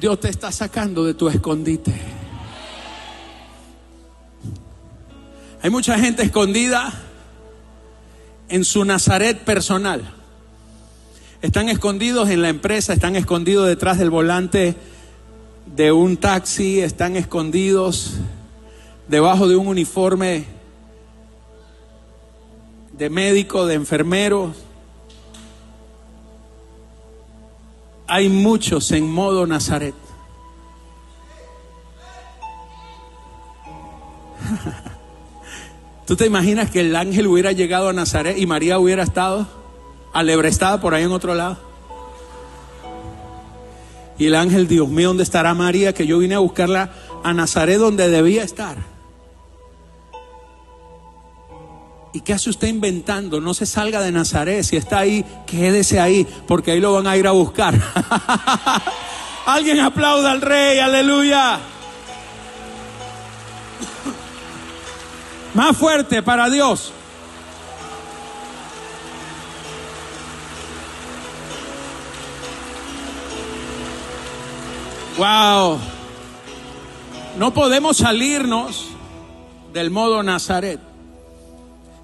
Dios 0.00 0.18
te 0.18 0.30
está 0.30 0.50
sacando 0.50 1.04
de 1.04 1.12
tu 1.12 1.28
escondite. 1.28 1.92
Hay 5.60 5.68
mucha 5.68 5.98
gente 5.98 6.22
escondida 6.22 6.90
en 8.48 8.64
su 8.64 8.82
Nazaret 8.86 9.44
personal. 9.44 10.14
Están 11.42 11.68
escondidos 11.68 12.30
en 12.30 12.40
la 12.40 12.48
empresa, 12.48 12.94
están 12.94 13.14
escondidos 13.14 13.68
detrás 13.68 13.98
del 13.98 14.08
volante 14.08 14.74
de 15.76 15.92
un 15.92 16.16
taxi, 16.16 16.80
están 16.80 17.16
escondidos 17.16 18.14
debajo 19.06 19.48
de 19.48 19.56
un 19.56 19.66
uniforme 19.66 20.46
de 22.96 23.10
médico, 23.10 23.66
de 23.66 23.74
enfermero, 23.74 24.54
hay 28.10 28.28
muchos 28.28 28.90
en 28.90 29.08
modo 29.08 29.46
Nazaret. 29.46 29.94
¿Tú 36.08 36.16
te 36.16 36.26
imaginas 36.26 36.68
que 36.72 36.80
el 36.80 36.96
ángel 36.96 37.28
hubiera 37.28 37.52
llegado 37.52 37.88
a 37.88 37.92
Nazaret 37.92 38.36
y 38.36 38.46
María 38.46 38.80
hubiera 38.80 39.04
estado 39.04 39.46
alebrestada 40.12 40.80
por 40.80 40.92
ahí 40.92 41.04
en 41.04 41.12
otro 41.12 41.36
lado? 41.36 41.58
Y 44.18 44.26
el 44.26 44.34
ángel, 44.34 44.66
Dios 44.66 44.88
mío, 44.88 45.06
¿dónde 45.08 45.22
estará 45.22 45.54
María? 45.54 45.94
Que 45.94 46.04
yo 46.04 46.18
vine 46.18 46.34
a 46.34 46.40
buscarla 46.40 46.90
a 47.22 47.32
Nazaret 47.32 47.78
donde 47.78 48.10
debía 48.10 48.42
estar. 48.42 48.76
¿Y 52.12 52.22
qué 52.22 52.32
hace 52.32 52.50
usted 52.50 52.68
inventando? 52.68 53.40
No 53.40 53.54
se 53.54 53.66
salga 53.66 54.00
de 54.00 54.10
Nazaret. 54.10 54.64
Si 54.64 54.76
está 54.76 54.98
ahí, 54.98 55.24
quédese 55.46 56.00
ahí, 56.00 56.26
porque 56.46 56.72
ahí 56.72 56.80
lo 56.80 56.92
van 56.92 57.06
a 57.06 57.16
ir 57.16 57.26
a 57.26 57.30
buscar. 57.30 57.74
Alguien 59.46 59.78
aplauda 59.80 60.32
al 60.32 60.40
rey, 60.40 60.80
aleluya. 60.80 61.60
Más 65.54 65.76
fuerte 65.76 66.22
para 66.22 66.50
Dios. 66.50 66.92
Wow. 75.16 75.78
No 77.38 77.52
podemos 77.54 77.98
salirnos 77.98 78.88
del 79.72 79.90
modo 79.90 80.22
Nazaret. 80.22 80.89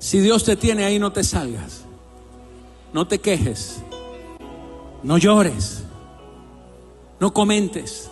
Si 0.06 0.20
Dios 0.20 0.44
te 0.44 0.54
tiene 0.54 0.84
ahí, 0.84 1.00
no 1.00 1.10
te 1.10 1.24
salgas. 1.24 1.80
No 2.92 3.08
te 3.08 3.18
quejes. 3.18 3.78
No 5.02 5.18
llores. 5.18 5.82
No 7.18 7.32
comentes. 7.32 8.08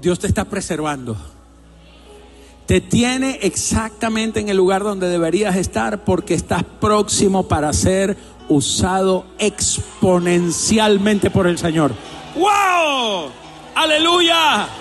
Dios 0.00 0.20
te 0.20 0.28
está 0.28 0.44
preservando. 0.44 1.16
Te 2.66 2.80
tiene 2.80 3.40
exactamente 3.42 4.38
en 4.38 4.50
el 4.50 4.56
lugar 4.56 4.84
donde 4.84 5.08
deberías 5.08 5.56
estar 5.56 6.04
porque 6.04 6.34
estás 6.34 6.62
próximo 6.62 7.48
para 7.48 7.72
ser 7.72 8.16
usado 8.48 9.24
exponencialmente 9.40 11.28
por 11.28 11.48
el 11.48 11.58
Señor. 11.58 11.92
¡Wow! 12.36 13.32
¡Aleluya! 13.74 14.77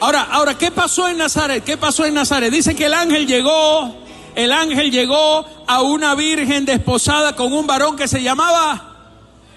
Ahora, 0.00 0.28
ahora, 0.30 0.56
¿qué 0.56 0.70
pasó 0.70 1.08
en 1.08 1.18
Nazaret? 1.18 1.64
¿Qué 1.64 1.76
pasó 1.76 2.04
en 2.04 2.14
Nazaret? 2.14 2.52
Dice 2.52 2.76
que 2.76 2.86
el 2.86 2.94
ángel 2.94 3.26
llegó, 3.26 3.96
el 4.36 4.52
ángel 4.52 4.92
llegó 4.92 5.44
a 5.66 5.82
una 5.82 6.14
virgen 6.14 6.64
desposada 6.64 7.34
con 7.34 7.52
un 7.52 7.66
varón 7.66 7.96
que 7.96 8.06
se 8.06 8.22
llamaba 8.22 8.96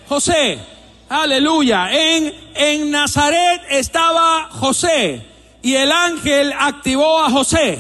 José. 0.10 0.58
Aleluya. 1.10 1.90
En, 1.92 2.34
en 2.56 2.90
Nazaret 2.90 3.62
estaba 3.70 4.50
José 4.50 5.28
y 5.62 5.76
el 5.76 5.92
ángel 5.92 6.54
activó 6.58 7.20
a 7.20 7.30
José. 7.30 7.80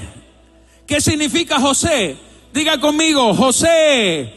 ¿Qué 0.85 1.01
significa 1.01 1.59
José? 1.59 2.15
Diga 2.53 2.79
conmigo, 2.79 3.33
José 3.33 4.33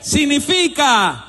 significa 0.00 1.24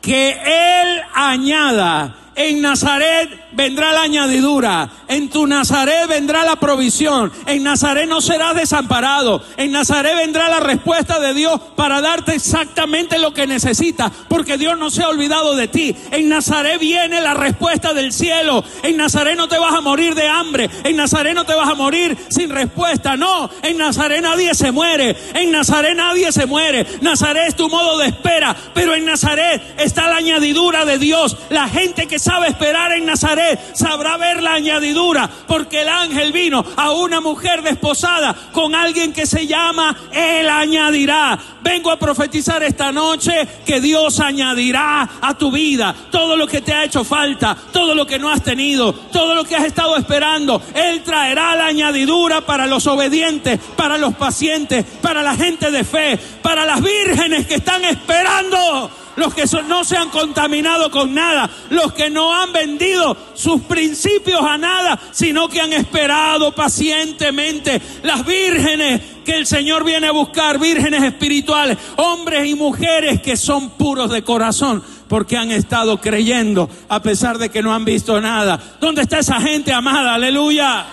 que 0.00 0.30
él 0.30 1.02
añada 1.12 2.32
en 2.34 2.62
Nazaret 2.62 3.28
vendrá 3.52 3.92
la 3.92 4.02
añadidura. 4.02 4.90
En 5.08 5.30
tu 5.30 5.46
Nazaret 5.46 6.06
vendrá 6.08 6.44
la 6.44 6.56
provisión. 6.56 7.32
En 7.46 7.62
Nazaret 7.62 8.08
no 8.08 8.20
serás 8.20 8.54
desamparado. 8.54 9.42
En 9.56 9.72
Nazaret 9.72 10.16
vendrá 10.16 10.48
la 10.48 10.60
respuesta 10.60 11.18
de 11.18 11.34
Dios 11.34 11.60
para 11.76 12.00
darte 12.00 12.34
exactamente 12.34 13.18
lo 13.18 13.32
que 13.32 13.46
necesitas. 13.46 14.12
Porque 14.28 14.58
Dios 14.58 14.78
no 14.78 14.90
se 14.90 15.02
ha 15.02 15.08
olvidado 15.08 15.56
de 15.56 15.68
ti. 15.68 15.96
En 16.10 16.28
Nazaret 16.28 16.78
viene 16.78 17.20
la 17.20 17.34
respuesta 17.34 17.94
del 17.94 18.12
cielo. 18.12 18.64
En 18.82 18.96
Nazaret 18.96 19.36
no 19.36 19.48
te 19.48 19.58
vas 19.58 19.74
a 19.74 19.80
morir 19.80 20.14
de 20.14 20.28
hambre. 20.28 20.68
En 20.84 20.96
Nazaret 20.96 21.34
no 21.34 21.44
te 21.44 21.54
vas 21.54 21.68
a 21.68 21.74
morir 21.74 22.16
sin 22.28 22.50
respuesta. 22.50 23.16
No, 23.16 23.50
en 23.62 23.78
Nazaret 23.78 24.22
nadie 24.22 24.54
se 24.54 24.72
muere. 24.72 25.16
En 25.34 25.50
Nazaret 25.50 25.96
nadie 25.96 26.32
se 26.32 26.46
muere. 26.46 26.86
Nazaret 27.00 27.48
es 27.48 27.56
tu 27.56 27.68
modo 27.68 27.98
de 27.98 28.06
espera. 28.08 28.54
Pero 28.74 28.94
en 28.94 29.06
Nazaret 29.06 29.62
está 29.78 30.08
la 30.08 30.16
añadidura 30.16 30.84
de 30.84 30.98
Dios. 30.98 31.36
La 31.50 31.68
gente 31.68 32.06
que 32.06 32.18
sabe 32.18 32.48
esperar 32.48 32.92
en 32.92 33.06
Nazaret 33.06 33.37
Sabrá 33.74 34.16
ver 34.16 34.42
la 34.42 34.54
añadidura, 34.54 35.28
porque 35.46 35.82
el 35.82 35.88
ángel 35.88 36.32
vino 36.32 36.64
a 36.76 36.92
una 36.92 37.20
mujer 37.20 37.62
desposada 37.62 38.34
con 38.52 38.74
alguien 38.74 39.12
que 39.12 39.26
se 39.26 39.46
llama 39.46 39.96
Él 40.12 40.48
añadirá. 40.48 41.38
Vengo 41.62 41.90
a 41.90 41.98
profetizar 41.98 42.62
esta 42.62 42.92
noche 42.92 43.46
que 43.66 43.80
Dios 43.80 44.20
añadirá 44.20 45.08
a 45.20 45.34
tu 45.36 45.50
vida 45.50 45.94
todo 46.10 46.36
lo 46.36 46.46
que 46.46 46.60
te 46.60 46.72
ha 46.72 46.84
hecho 46.84 47.04
falta, 47.04 47.56
todo 47.72 47.94
lo 47.94 48.06
que 48.06 48.18
no 48.18 48.30
has 48.30 48.42
tenido, 48.42 48.92
todo 48.92 49.34
lo 49.34 49.44
que 49.44 49.56
has 49.56 49.64
estado 49.64 49.96
esperando. 49.96 50.62
Él 50.74 51.02
traerá 51.02 51.54
la 51.54 51.66
añadidura 51.66 52.40
para 52.40 52.66
los 52.66 52.86
obedientes, 52.86 53.58
para 53.76 53.98
los 53.98 54.14
pacientes, 54.14 54.84
para 55.02 55.22
la 55.22 55.34
gente 55.34 55.70
de 55.70 55.84
fe, 55.84 56.18
para 56.42 56.64
las 56.64 56.82
vírgenes 56.82 57.46
que 57.46 57.56
están 57.56 57.84
esperando 57.84 58.90
los 59.18 59.34
que 59.34 59.44
no 59.66 59.84
se 59.84 59.96
han 59.96 60.10
contaminado 60.10 60.90
con 60.90 61.12
nada, 61.12 61.50
los 61.70 61.92
que 61.92 62.08
no 62.08 62.34
han 62.34 62.52
vendido 62.52 63.16
sus 63.34 63.62
principios 63.62 64.40
a 64.42 64.56
nada, 64.56 64.98
sino 65.10 65.48
que 65.48 65.60
han 65.60 65.72
esperado 65.72 66.52
pacientemente, 66.52 67.82
las 68.02 68.24
vírgenes 68.24 69.02
que 69.24 69.36
el 69.36 69.46
Señor 69.46 69.84
viene 69.84 70.06
a 70.06 70.12
buscar, 70.12 70.58
vírgenes 70.58 71.02
espirituales, 71.02 71.76
hombres 71.96 72.46
y 72.46 72.54
mujeres 72.54 73.20
que 73.20 73.36
son 73.36 73.70
puros 73.70 74.10
de 74.10 74.22
corazón, 74.22 74.82
porque 75.08 75.36
han 75.36 75.50
estado 75.50 76.00
creyendo 76.00 76.70
a 76.88 77.02
pesar 77.02 77.38
de 77.38 77.50
que 77.50 77.62
no 77.62 77.74
han 77.74 77.84
visto 77.84 78.20
nada. 78.20 78.60
¿Dónde 78.80 79.02
está 79.02 79.18
esa 79.18 79.40
gente 79.40 79.72
amada? 79.72 80.14
Aleluya. 80.14 80.86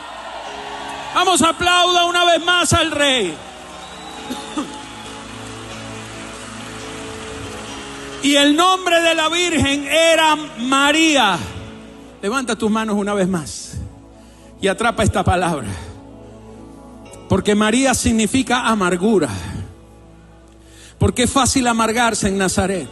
Vamos, 1.14 1.42
aplauda 1.44 2.06
una 2.06 2.26
vez 2.26 2.44
más 2.44 2.74
al 2.74 2.92
Rey. 2.92 3.34
Y 8.26 8.38
el 8.38 8.56
nombre 8.56 9.04
de 9.04 9.14
la 9.14 9.30
Virgen 9.30 9.86
era 9.86 10.36
María. 10.36 11.38
Levanta 12.24 12.56
tus 12.56 12.72
manos 12.72 12.96
una 12.96 13.14
vez 13.14 13.28
más 13.28 13.74
y 14.60 14.68
atrapa 14.68 15.04
esta 15.04 15.24
palabra. 15.24 15.68
Porque 17.30 17.54
María 17.54 17.94
significa 17.94 18.66
amargura. 18.66 19.30
Porque 20.98 21.22
es 21.22 21.32
fácil 21.32 21.68
amargarse 21.68 22.28
en 22.28 22.40
Nazaret. 22.40 22.90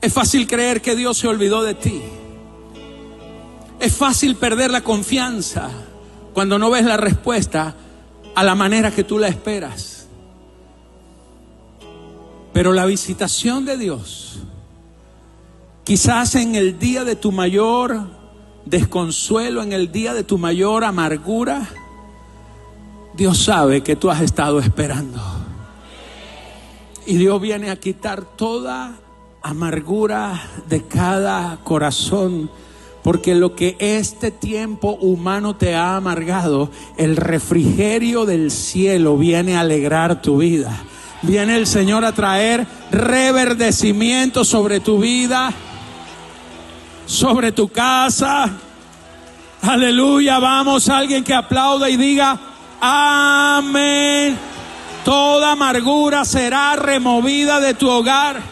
Es 0.00 0.12
fácil 0.12 0.46
creer 0.46 0.80
que 0.80 0.94
Dios 0.94 1.18
se 1.18 1.26
olvidó 1.26 1.64
de 1.64 1.74
ti. 1.74 2.00
Es 3.80 3.92
fácil 3.92 4.36
perder 4.36 4.70
la 4.70 4.82
confianza 4.82 5.68
cuando 6.32 6.60
no 6.60 6.70
ves 6.70 6.84
la 6.84 6.96
respuesta 6.96 7.74
a 8.36 8.44
la 8.44 8.54
manera 8.54 8.92
que 8.92 9.02
tú 9.02 9.18
la 9.18 9.26
esperas. 9.26 9.91
Pero 12.52 12.72
la 12.72 12.86
visitación 12.86 13.64
de 13.64 13.78
Dios, 13.78 14.40
quizás 15.84 16.34
en 16.34 16.54
el 16.54 16.78
día 16.78 17.04
de 17.04 17.16
tu 17.16 17.32
mayor 17.32 18.22
desconsuelo, 18.66 19.62
en 19.62 19.72
el 19.72 19.90
día 19.90 20.14
de 20.14 20.24
tu 20.24 20.38
mayor 20.38 20.84
amargura, 20.84 21.68
Dios 23.14 23.44
sabe 23.44 23.82
que 23.82 23.96
tú 23.96 24.10
has 24.10 24.20
estado 24.20 24.58
esperando. 24.58 25.20
Y 27.06 27.16
Dios 27.16 27.40
viene 27.40 27.70
a 27.70 27.76
quitar 27.76 28.24
toda 28.24 28.96
amargura 29.42 30.40
de 30.68 30.82
cada 30.82 31.58
corazón. 31.64 32.50
Porque 33.02 33.34
lo 33.34 33.56
que 33.56 33.76
este 33.80 34.30
tiempo 34.30 34.92
humano 34.92 35.56
te 35.56 35.74
ha 35.74 35.96
amargado, 35.96 36.70
el 36.96 37.16
refrigerio 37.16 38.24
del 38.26 38.52
cielo 38.52 39.16
viene 39.16 39.56
a 39.56 39.60
alegrar 39.60 40.22
tu 40.22 40.38
vida. 40.38 40.84
Viene 41.22 41.56
el 41.56 41.68
Señor 41.68 42.04
a 42.04 42.12
traer 42.12 42.66
reverdecimiento 42.90 44.44
sobre 44.44 44.80
tu 44.80 44.98
vida, 44.98 45.52
sobre 47.06 47.52
tu 47.52 47.68
casa. 47.68 48.50
Aleluya, 49.62 50.40
vamos, 50.40 50.88
alguien 50.88 51.22
que 51.22 51.32
aplauda 51.32 51.88
y 51.88 51.96
diga, 51.96 52.36
amén. 52.80 54.36
Toda 55.04 55.52
amargura 55.52 56.24
será 56.24 56.74
removida 56.74 57.60
de 57.60 57.74
tu 57.74 57.88
hogar. 57.88 58.42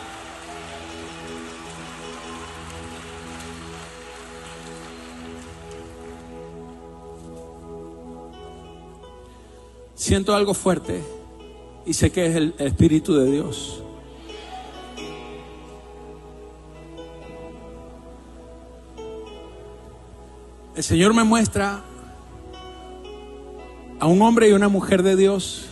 Siento 9.97 10.35
algo 10.35 10.55
fuerte 10.55 11.20
y 11.87 11.95
sé 11.95 12.11
que 12.11 12.27
es 12.27 12.37
el 12.37 12.55
Espíritu 12.59 13.15
de 13.15 13.31
Dios. 13.31 13.83
El 20.75 20.85
Señor 20.85 21.15
me 21.15 21.25
muestra 21.25 21.83
a 23.99 24.07
un 24.07 24.23
hombre 24.23 24.49
y 24.49 24.53
una 24.53 24.69
mujer 24.69 25.03
de 25.03 25.17
Dios. 25.17 25.67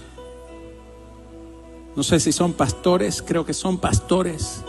No 1.97 2.03
sé 2.03 2.21
si 2.21 2.31
son 2.31 2.53
pastores, 2.53 3.23
creo 3.23 3.45
que 3.45 3.55
son 3.55 3.79
pastores. 3.79 4.63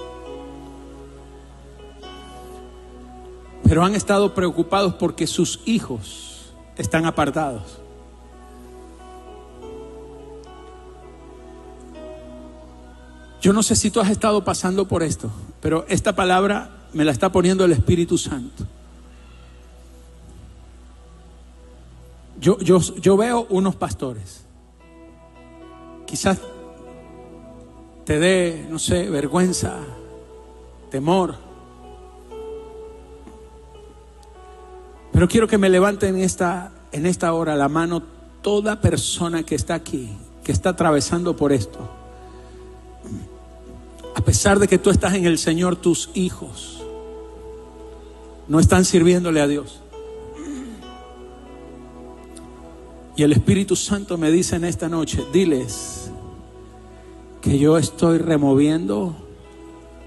Pero 3.63 3.83
han 3.83 3.95
estado 3.95 4.33
preocupados 4.33 4.95
porque 4.95 5.27
sus 5.27 5.59
hijos 5.65 6.53
están 6.77 7.05
apartados. 7.05 7.78
Yo 13.41 13.53
no 13.53 13.63
sé 13.63 13.75
si 13.75 13.89
tú 13.89 14.01
has 14.01 14.09
estado 14.09 14.43
pasando 14.43 14.87
por 14.87 15.01
esto, 15.01 15.31
pero 15.61 15.85
esta 15.87 16.13
palabra 16.13 16.87
me 16.93 17.05
la 17.05 17.11
está 17.11 17.31
poniendo 17.31 17.63
el 17.63 17.71
Espíritu 17.71 18.17
Santo. 18.17 18.65
Yo, 22.39 22.59
yo, 22.59 22.79
yo 22.79 23.15
veo 23.15 23.47
unos 23.49 23.75
pastores. 23.75 24.41
Quizás 26.05 26.39
te 28.05 28.19
dé, 28.19 28.65
no 28.69 28.79
sé, 28.79 29.09
vergüenza, 29.09 29.77
temor. 30.89 31.35
Pero 35.13 35.27
quiero 35.27 35.47
que 35.47 35.57
me 35.57 35.69
levanten 35.69 36.15
en 36.15 36.21
esta, 36.21 36.71
en 36.91 37.05
esta 37.05 37.33
hora 37.33 37.55
la 37.55 37.69
mano 37.69 38.03
toda 38.41 38.81
persona 38.81 39.43
que 39.43 39.55
está 39.55 39.75
aquí, 39.75 40.09
que 40.43 40.51
está 40.51 40.69
atravesando 40.69 41.35
por 41.35 41.53
esto 41.53 41.99
pesar 44.29 44.59
de 44.59 44.67
que 44.67 44.77
tú 44.77 44.91
estás 44.91 45.15
en 45.15 45.25
el 45.25 45.39
Señor, 45.39 45.75
tus 45.75 46.11
hijos 46.13 46.83
no 48.47 48.59
están 48.59 48.85
sirviéndole 48.85 49.41
a 49.41 49.47
Dios. 49.47 49.81
Y 53.15 53.23
el 53.23 53.31
Espíritu 53.31 53.75
Santo 53.75 54.19
me 54.19 54.29
dice 54.29 54.57
en 54.57 54.65
esta 54.65 54.87
noche, 54.87 55.25
diles 55.33 56.11
que 57.41 57.57
yo 57.57 57.79
estoy 57.79 58.19
removiendo 58.19 59.15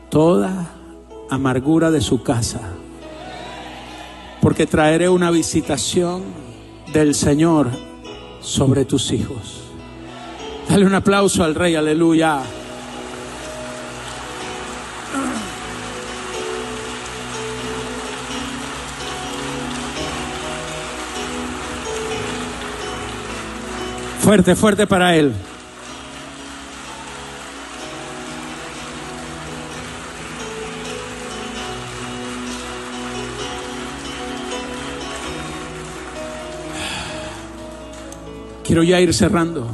toda 0.09 0.73
amargura 1.29 1.91
de 1.91 2.01
su 2.01 2.23
casa. 2.23 2.61
Porque 4.41 4.69
traeré 4.69 5.09
una 5.09 5.33
visitación 5.33 6.23
del 6.93 7.17
Señor 7.17 7.71
sobre 8.41 8.85
tus 8.85 9.11
hijos. 9.11 9.63
Dale 10.69 10.87
un 10.87 10.95
aplauso 10.95 11.43
al 11.43 11.57
Rey, 11.57 11.75
aleluya. 11.75 12.45
Fuerte, 24.33 24.57
fuerte 24.57 24.87
para 24.87 25.15
Él. 25.15 25.31
Quiero 38.65 38.83
ya 38.83 39.03
ir 39.03 39.13
cerrando. 39.13 39.67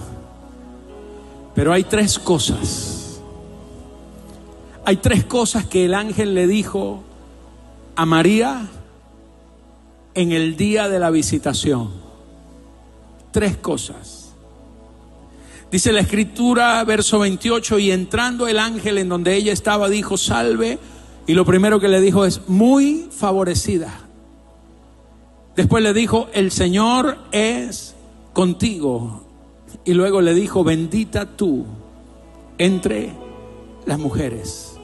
Pero 1.55 1.73
hay 1.73 1.85
tres 1.85 2.19
cosas. 2.19 3.21
Hay 4.85 4.97
tres 4.97 5.23
cosas 5.23 5.67
que 5.67 5.85
el 5.85 5.95
ángel 5.95 6.35
le 6.35 6.49
dijo 6.49 7.05
a 7.95 8.05
María 8.05 8.67
en 10.15 10.33
el 10.33 10.57
día 10.57 10.89
de 10.89 10.99
la 10.99 11.11
visitación. 11.11 11.93
Tres 13.31 13.57
cosas. 13.57 14.18
Dice 15.71 15.93
la 15.93 16.01
escritura, 16.01 16.83
verso 16.85 17.19
28, 17.19 17.79
y 17.79 17.91
entrando 17.91 18.49
el 18.49 18.59
ángel 18.59 18.97
en 18.97 19.11
donde 19.11 19.35
ella 19.35 19.53
estaba, 19.53 19.89
dijo, 19.91 20.17
salve. 20.17 20.79
Y 21.27 21.35
lo 21.35 21.45
primero 21.45 21.79
que 21.79 21.89
le 21.89 22.01
dijo 22.01 22.25
es, 22.25 22.49
muy 22.49 23.09
favorecida. 23.11 24.01
Después 25.57 25.83
le 25.83 25.93
dijo, 25.93 26.29
el 26.33 26.51
Señor 26.53 27.19
es 27.33 27.95
contigo. 28.33 29.25
Y 29.85 29.93
luego 29.93 30.23
le 30.23 30.33
dijo, 30.33 30.65
bendita 30.65 31.37
tú 31.37 31.67
entre 32.57 33.13
las 33.85 33.99
mujeres. 33.99 34.75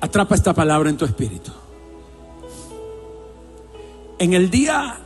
Atrapa 0.00 0.34
esta 0.34 0.54
palabra 0.54 0.88
en 0.88 0.96
tu 0.96 1.04
espíritu. 1.04 1.50
En 4.18 4.32
el 4.32 4.48
día 4.48 5.00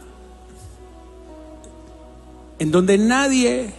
en 2.61 2.71
donde 2.71 2.99
nadie 2.99 3.73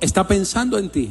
está 0.00 0.28
pensando 0.28 0.78
en 0.78 0.88
ti, 0.88 1.10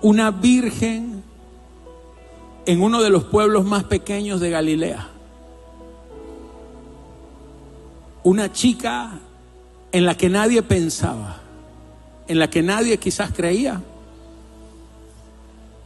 una 0.00 0.30
virgen 0.30 1.22
en 2.64 2.82
uno 2.82 3.02
de 3.02 3.10
los 3.10 3.24
pueblos 3.24 3.66
más 3.66 3.84
pequeños 3.84 4.40
de 4.40 4.48
Galilea. 4.48 5.08
Una 8.22 8.50
chica 8.50 9.18
en 9.92 10.06
la 10.06 10.16
que 10.16 10.30
nadie 10.30 10.62
pensaba, 10.62 11.40
en 12.28 12.38
la 12.38 12.48
que 12.48 12.62
nadie 12.62 12.96
quizás 12.96 13.30
creía. 13.30 13.82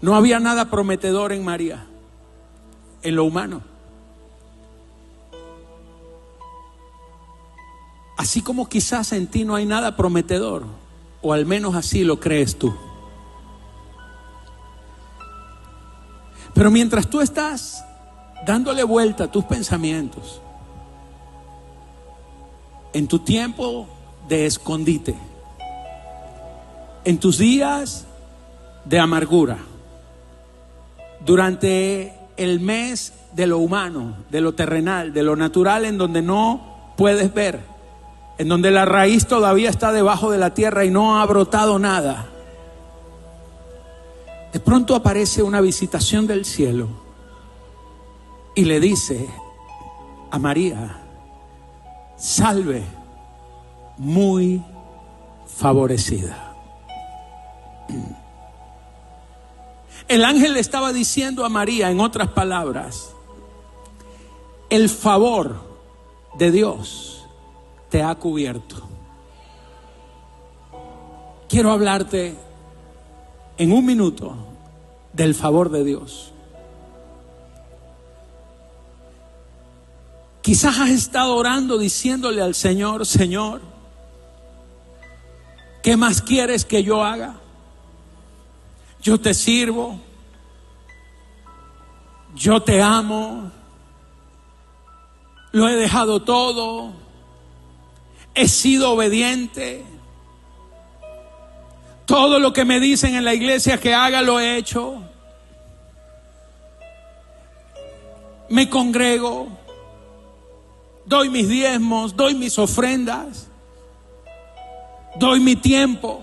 No 0.01 0.15
había 0.15 0.39
nada 0.39 0.71
prometedor 0.71 1.33
en 1.33 1.45
María, 1.45 1.87
en 3.03 3.17
lo 3.17 3.25
humano. 3.25 3.72
Así 8.17 8.43
como 8.43 8.69
quizás 8.69 9.13
en 9.13 9.27
ti 9.27 9.45
no 9.45 9.55
hay 9.55 9.67
nada 9.67 9.97
prometedor, 9.97 10.65
o 11.23 11.33
al 11.33 11.47
menos 11.47 11.75
así 11.75 12.05
lo 12.05 12.21
crees 12.21 12.59
tú. 12.59 12.75
Pero 16.55 16.71
mientras 16.71 17.09
tú 17.09 17.21
estás 17.21 17.85
dándole 18.47 18.85
vuelta 18.85 19.25
a 19.25 19.31
tus 19.31 19.45
pensamientos, 19.45 20.41
en 22.93 23.09
tu 23.09 23.21
tiempo 23.21 23.89
de 24.29 24.47
escondite, 24.47 25.15
en 27.05 27.19
tus 27.19 27.39
días 27.39 28.07
de 28.85 28.99
amargura, 28.99 29.59
durante 31.25 32.15
el 32.37 32.61
mes 32.61 33.13
de 33.33 33.47
lo 33.47 33.59
humano, 33.59 34.17
de 34.31 34.41
lo 34.41 34.55
terrenal, 34.55 35.13
de 35.13 35.23
lo 35.23 35.37
natural, 35.37 35.85
en 35.85 35.97
donde 35.99 36.21
no 36.21 36.95
puedes 36.97 37.33
ver, 37.33 37.72
en 38.43 38.49
donde 38.49 38.72
la 38.72 38.84
raíz 38.84 39.28
todavía 39.28 39.70
está 39.70 39.93
debajo 39.93 40.32
de 40.32 40.36
la 40.36 40.53
tierra 40.53 40.84
y 40.84 40.90
no 40.90 41.20
ha 41.20 41.26
brotado 41.26 41.78
nada. 41.78 42.26
De 44.53 44.59
pronto 44.59 44.97
aparece 44.97 45.45
una 45.45 45.61
visitación 45.61 46.26
del 46.26 46.45
cielo 46.45 46.88
y 48.57 48.64
le 48.64 48.80
dice 48.80 49.28
a 50.32 50.40
María, 50.40 51.03
salve, 52.16 52.82
muy 53.97 54.61
favorecida. 55.47 56.57
El 60.09 60.24
ángel 60.24 60.55
le 60.55 60.61
estaba 60.61 60.93
diciendo 60.93 61.45
a 61.45 61.49
María, 61.49 61.93
en 61.93 62.01
otras 62.01 62.26
palabras, 62.26 63.14
el 64.68 64.88
favor 64.88 65.62
de 66.36 66.51
Dios 66.51 67.22
te 67.93 68.03
ha 68.03 68.14
cubierto. 68.14 68.88
Quiero 71.47 71.70
hablarte 71.72 72.34
en 73.59 73.70
un 73.70 73.84
minuto 73.84 74.34
del 75.12 75.34
favor 75.34 75.70
de 75.70 75.84
Dios. 75.84 76.32
Quizás 80.40 80.78
has 80.78 80.88
estado 80.88 81.36
orando 81.36 81.76
diciéndole 81.76 82.40
al 82.40 82.55
Señor, 82.55 83.05
Señor, 83.05 83.61
¿qué 85.82 85.95
más 85.99 86.22
quieres 86.22 86.64
que 86.64 86.82
yo 86.82 87.05
haga? 87.05 87.34
Yo 89.03 89.20
te 89.20 89.34
sirvo, 89.34 90.01
yo 92.34 92.62
te 92.62 92.80
amo, 92.80 93.53
lo 95.51 95.68
he 95.68 95.74
dejado 95.74 96.22
todo, 96.22 97.01
he 98.35 98.49
sido 98.49 98.93
obediente, 98.93 99.85
todo 102.07 102.39
lo 102.39 102.53
que 102.53 102.64
me 102.64 102.80
dicen 102.80 103.14
en 103.14 103.24
la 103.24 103.35
iglesia 103.35 103.78
que 103.78 103.95
haga 103.95 104.22
lo 104.22 104.41
he 104.41 104.57
hecho, 104.57 105.03
me 108.49 108.68
congrego 108.68 109.62
doy 111.05 111.28
mis 111.28 111.49
diezmos, 111.49 112.16
doy 112.16 112.35
mis 112.35 112.59
ofrendas, 112.59 113.49
doy 115.16 115.41
mi 115.41 115.57
tiempo. 115.57 116.22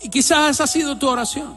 Y 0.00 0.08
quizás 0.08 0.50
esa 0.50 0.64
ha 0.64 0.66
sido 0.66 0.96
tu 0.96 1.08
oración. 1.08 1.56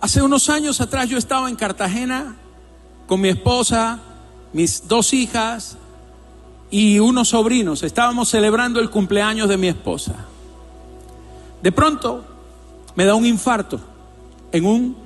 Hace 0.00 0.22
unos 0.22 0.48
años 0.48 0.80
atrás 0.80 1.08
yo 1.08 1.18
estaba 1.18 1.48
en 1.48 1.56
Cartagena 1.56 2.36
con 3.10 3.20
mi 3.20 3.28
esposa, 3.28 3.98
mis 4.52 4.86
dos 4.86 5.12
hijas 5.14 5.76
y 6.70 7.00
unos 7.00 7.30
sobrinos. 7.30 7.82
Estábamos 7.82 8.28
celebrando 8.28 8.78
el 8.78 8.88
cumpleaños 8.88 9.48
de 9.48 9.56
mi 9.56 9.66
esposa. 9.66 10.14
De 11.60 11.72
pronto 11.72 12.24
me 12.94 13.04
da 13.04 13.16
un 13.16 13.26
infarto 13.26 13.80
en 14.52 14.64
un 14.64 14.96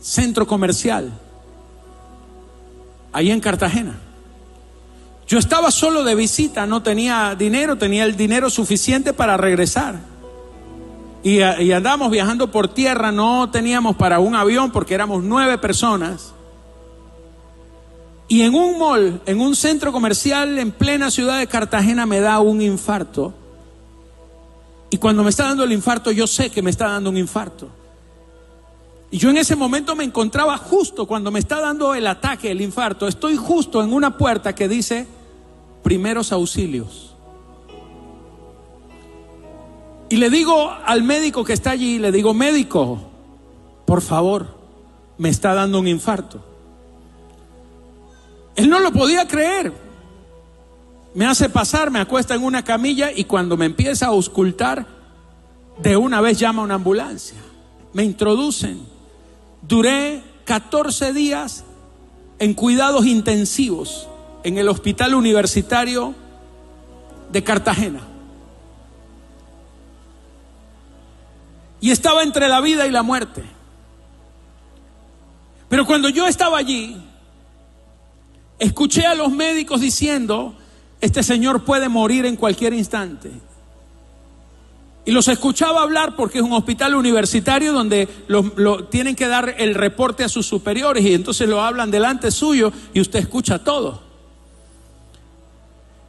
centro 0.00 0.44
comercial, 0.44 1.12
ahí 3.12 3.30
en 3.30 3.38
Cartagena. 3.38 3.94
Yo 5.28 5.38
estaba 5.38 5.70
solo 5.70 6.02
de 6.02 6.16
visita, 6.16 6.66
no 6.66 6.82
tenía 6.82 7.36
dinero, 7.36 7.78
tenía 7.78 8.02
el 8.02 8.16
dinero 8.16 8.50
suficiente 8.50 9.12
para 9.12 9.36
regresar. 9.36 10.00
Y, 11.22 11.36
y 11.36 11.70
andamos 11.70 12.10
viajando 12.10 12.50
por 12.50 12.74
tierra, 12.74 13.12
no 13.12 13.50
teníamos 13.50 13.94
para 13.94 14.18
un 14.18 14.34
avión 14.34 14.72
porque 14.72 14.94
éramos 14.94 15.22
nueve 15.22 15.58
personas. 15.58 16.34
Y 18.32 18.40
en 18.40 18.54
un 18.54 18.78
mall, 18.78 19.20
en 19.26 19.42
un 19.42 19.54
centro 19.54 19.92
comercial 19.92 20.58
en 20.58 20.70
plena 20.70 21.10
ciudad 21.10 21.38
de 21.38 21.46
Cartagena 21.46 22.06
me 22.06 22.20
da 22.20 22.40
un 22.40 22.62
infarto. 22.62 23.34
Y 24.88 24.96
cuando 24.96 25.22
me 25.22 25.28
está 25.28 25.48
dando 25.48 25.64
el 25.64 25.72
infarto, 25.72 26.10
yo 26.10 26.26
sé 26.26 26.48
que 26.48 26.62
me 26.62 26.70
está 26.70 26.88
dando 26.88 27.10
un 27.10 27.18
infarto. 27.18 27.68
Y 29.10 29.18
yo 29.18 29.28
en 29.28 29.36
ese 29.36 29.54
momento 29.54 29.94
me 29.94 30.04
encontraba 30.04 30.56
justo 30.56 31.06
cuando 31.06 31.30
me 31.30 31.40
está 31.40 31.60
dando 31.60 31.94
el 31.94 32.06
ataque, 32.06 32.50
el 32.50 32.62
infarto, 32.62 33.06
estoy 33.06 33.36
justo 33.36 33.82
en 33.82 33.92
una 33.92 34.16
puerta 34.16 34.54
que 34.54 34.66
dice 34.66 35.06
primeros 35.82 36.32
auxilios. 36.32 37.14
Y 40.08 40.16
le 40.16 40.30
digo 40.30 40.70
al 40.86 41.02
médico 41.02 41.44
que 41.44 41.52
está 41.52 41.72
allí, 41.72 41.98
le 41.98 42.10
digo, 42.10 42.32
médico, 42.32 42.98
por 43.84 44.00
favor, 44.00 44.56
me 45.18 45.28
está 45.28 45.52
dando 45.52 45.80
un 45.80 45.86
infarto. 45.86 46.51
Él 48.56 48.68
no 48.68 48.80
lo 48.80 48.92
podía 48.92 49.26
creer. 49.26 49.72
Me 51.14 51.26
hace 51.26 51.48
pasar, 51.48 51.90
me 51.90 52.00
acuesta 52.00 52.34
en 52.34 52.42
una 52.42 52.64
camilla 52.64 53.10
y 53.12 53.24
cuando 53.24 53.56
me 53.56 53.66
empieza 53.66 54.06
a 54.06 54.10
auscultar, 54.10 54.86
de 55.78 55.96
una 55.96 56.20
vez 56.20 56.38
llama 56.38 56.62
a 56.62 56.64
una 56.64 56.74
ambulancia. 56.74 57.38
Me 57.92 58.04
introducen. 58.04 58.86
Duré 59.62 60.22
14 60.44 61.12
días 61.12 61.64
en 62.38 62.54
cuidados 62.54 63.06
intensivos 63.06 64.08
en 64.42 64.58
el 64.58 64.68
Hospital 64.68 65.14
Universitario 65.14 66.14
de 67.30 67.44
Cartagena. 67.44 68.00
Y 71.80 71.90
estaba 71.90 72.22
entre 72.22 72.48
la 72.48 72.60
vida 72.60 72.86
y 72.86 72.90
la 72.90 73.02
muerte. 73.02 73.42
Pero 75.68 75.86
cuando 75.86 76.08
yo 76.08 76.26
estaba 76.26 76.58
allí, 76.58 77.02
escuché 78.62 79.06
a 79.06 79.14
los 79.16 79.32
médicos 79.32 79.80
diciendo, 79.80 80.54
este 81.00 81.24
señor 81.24 81.64
puede 81.64 81.88
morir 81.88 82.26
en 82.26 82.36
cualquier 82.36 82.72
instante. 82.72 83.30
Y 85.04 85.10
los 85.10 85.26
escuchaba 85.26 85.82
hablar 85.82 86.14
porque 86.14 86.38
es 86.38 86.44
un 86.44 86.52
hospital 86.52 86.94
universitario 86.94 87.72
donde 87.72 88.08
lo, 88.28 88.84
tienen 88.84 89.16
que 89.16 89.26
dar 89.26 89.56
el 89.58 89.74
reporte 89.74 90.22
a 90.22 90.28
sus 90.28 90.46
superiores 90.46 91.04
y 91.04 91.12
entonces 91.12 91.48
lo 91.48 91.60
hablan 91.60 91.90
delante 91.90 92.30
suyo 92.30 92.72
y 92.94 93.00
usted 93.00 93.18
escucha 93.18 93.58
todo. 93.58 94.00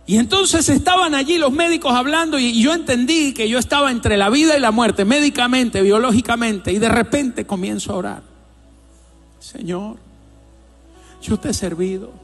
Y 0.05 0.17
entonces 0.17 0.69
estaban 0.69 1.15
allí 1.15 1.39
los 1.39 1.51
médicos 1.51 1.93
hablando 1.93 2.37
y 2.37 2.61
yo 2.61 2.71
entendí 2.71 3.33
que 3.33 3.49
yo 3.49 3.57
estaba 3.57 3.89
entre 3.89 4.15
la 4.15 4.29
vida 4.29 4.55
y 4.55 4.59
la 4.59 4.69
muerte, 4.69 5.05
médicamente, 5.05 5.81
biológicamente, 5.81 6.71
y 6.71 6.77
de 6.77 6.89
repente 6.89 7.47
comienzo 7.47 7.93
a 7.93 7.95
orar. 7.95 8.23
Señor, 9.39 9.97
yo 11.19 11.37
te 11.37 11.49
he 11.49 11.53
servido. 11.53 12.22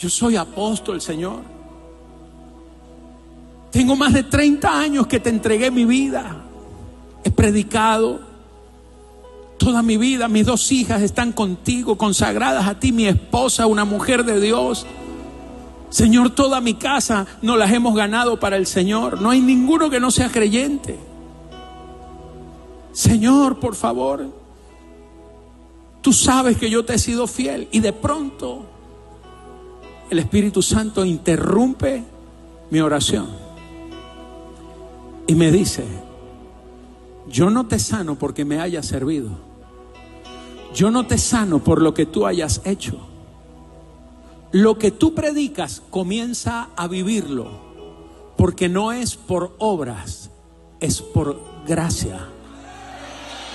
Yo 0.00 0.08
soy 0.08 0.36
apóstol, 0.36 0.98
Señor. 1.02 1.42
Tengo 3.70 3.94
más 3.96 4.14
de 4.14 4.22
30 4.22 4.80
años 4.80 5.06
que 5.06 5.20
te 5.20 5.28
entregué 5.28 5.70
mi 5.70 5.84
vida. 5.84 6.42
He 7.22 7.30
predicado 7.30 8.18
toda 9.58 9.82
mi 9.82 9.98
vida. 9.98 10.26
Mis 10.26 10.46
dos 10.46 10.72
hijas 10.72 11.02
están 11.02 11.32
contigo, 11.32 11.98
consagradas 11.98 12.66
a 12.66 12.80
ti, 12.80 12.92
mi 12.92 13.06
esposa, 13.06 13.66
una 13.66 13.84
mujer 13.84 14.24
de 14.24 14.40
Dios. 14.40 14.86
Señor, 15.90 16.30
toda 16.30 16.62
mi 16.62 16.72
casa 16.72 17.26
no 17.42 17.58
las 17.58 17.70
hemos 17.70 17.94
ganado 17.94 18.40
para 18.40 18.56
el 18.56 18.66
Señor. 18.66 19.20
No 19.20 19.28
hay 19.28 19.42
ninguno 19.42 19.90
que 19.90 20.00
no 20.00 20.10
sea 20.10 20.30
creyente. 20.30 20.98
Señor, 22.92 23.60
por 23.60 23.74
favor, 23.74 24.30
tú 26.00 26.14
sabes 26.14 26.56
que 26.56 26.70
yo 26.70 26.86
te 26.86 26.94
he 26.94 26.98
sido 26.98 27.26
fiel. 27.26 27.68
Y 27.70 27.80
de 27.80 27.92
pronto 27.92 28.69
el 30.10 30.18
Espíritu 30.18 30.60
Santo 30.60 31.04
interrumpe 31.04 32.04
mi 32.70 32.80
oración 32.80 33.28
y 35.26 35.34
me 35.36 35.52
dice, 35.52 35.84
yo 37.28 37.50
no 37.50 37.66
te 37.66 37.78
sano 37.78 38.16
porque 38.16 38.44
me 38.44 38.60
hayas 38.60 38.86
servido. 38.86 39.30
Yo 40.74 40.90
no 40.90 41.06
te 41.06 41.18
sano 41.18 41.60
por 41.60 41.80
lo 41.80 41.94
que 41.94 42.06
tú 42.06 42.26
hayas 42.26 42.60
hecho. 42.64 42.98
Lo 44.52 44.78
que 44.78 44.90
tú 44.90 45.14
predicas 45.14 45.82
comienza 45.90 46.70
a 46.76 46.88
vivirlo, 46.88 47.48
porque 48.36 48.68
no 48.68 48.90
es 48.90 49.14
por 49.14 49.54
obras, 49.58 50.30
es 50.80 51.00
por 51.00 51.40
gracia. 51.66 52.26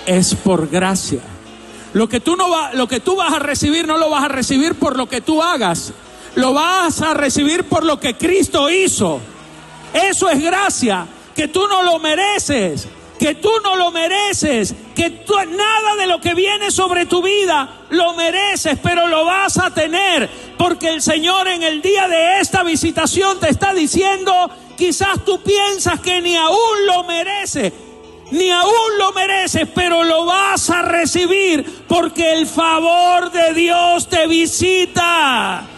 Es 0.06 0.34
por 0.34 0.68
gracia. 0.68 1.20
Lo 1.92 2.08
que 2.08 2.20
tú 2.20 2.36
no 2.36 2.50
va, 2.50 2.72
lo 2.72 2.88
que 2.88 3.00
tú 3.00 3.16
vas 3.16 3.34
a 3.34 3.38
recibir 3.38 3.86
no 3.86 3.98
lo 3.98 4.08
vas 4.08 4.24
a 4.24 4.28
recibir 4.28 4.74
por 4.74 4.96
lo 4.96 5.08
que 5.08 5.20
tú 5.20 5.42
hagas, 5.42 5.92
lo 6.36 6.52
vas 6.52 7.02
a 7.02 7.14
recibir 7.14 7.64
por 7.64 7.84
lo 7.84 7.98
que 7.98 8.14
Cristo 8.14 8.70
hizo. 8.70 9.20
Eso 9.92 10.28
es 10.28 10.42
gracia, 10.42 11.06
que 11.34 11.48
tú 11.48 11.66
no 11.66 11.82
lo 11.82 11.98
mereces, 11.98 12.86
que 13.18 13.34
tú 13.34 13.50
no 13.64 13.76
lo 13.76 13.90
mereces, 13.90 14.74
que 14.94 15.10
tú, 15.10 15.34
nada 15.34 15.96
de 15.96 16.06
lo 16.06 16.20
que 16.20 16.34
viene 16.34 16.70
sobre 16.70 17.06
tu 17.06 17.22
vida 17.22 17.86
lo 17.88 18.14
mereces, 18.14 18.78
pero 18.82 19.06
lo 19.06 19.24
vas 19.24 19.58
a 19.58 19.72
tener, 19.72 20.28
porque 20.58 20.90
el 20.90 21.00
Señor 21.00 21.48
en 21.48 21.62
el 21.62 21.80
día 21.80 22.06
de 22.08 22.40
esta 22.40 22.62
visitación 22.62 23.40
te 23.40 23.48
está 23.48 23.72
diciendo, 23.72 24.50
quizás 24.76 25.24
tú 25.24 25.40
piensas 25.42 26.00
que 26.00 26.20
ni 26.20 26.36
aún 26.36 26.86
lo 26.86 27.04
mereces, 27.04 27.72
ni 28.30 28.50
aún 28.50 28.98
lo 28.98 29.12
mereces, 29.12 29.66
pero 29.74 30.04
lo 30.04 30.26
vas 30.26 30.68
a 30.68 30.82
recibir 30.82 31.84
porque 31.88 32.34
el 32.34 32.46
favor 32.46 33.30
de 33.30 33.54
Dios 33.54 34.08
te 34.08 34.26
visita. 34.26 35.70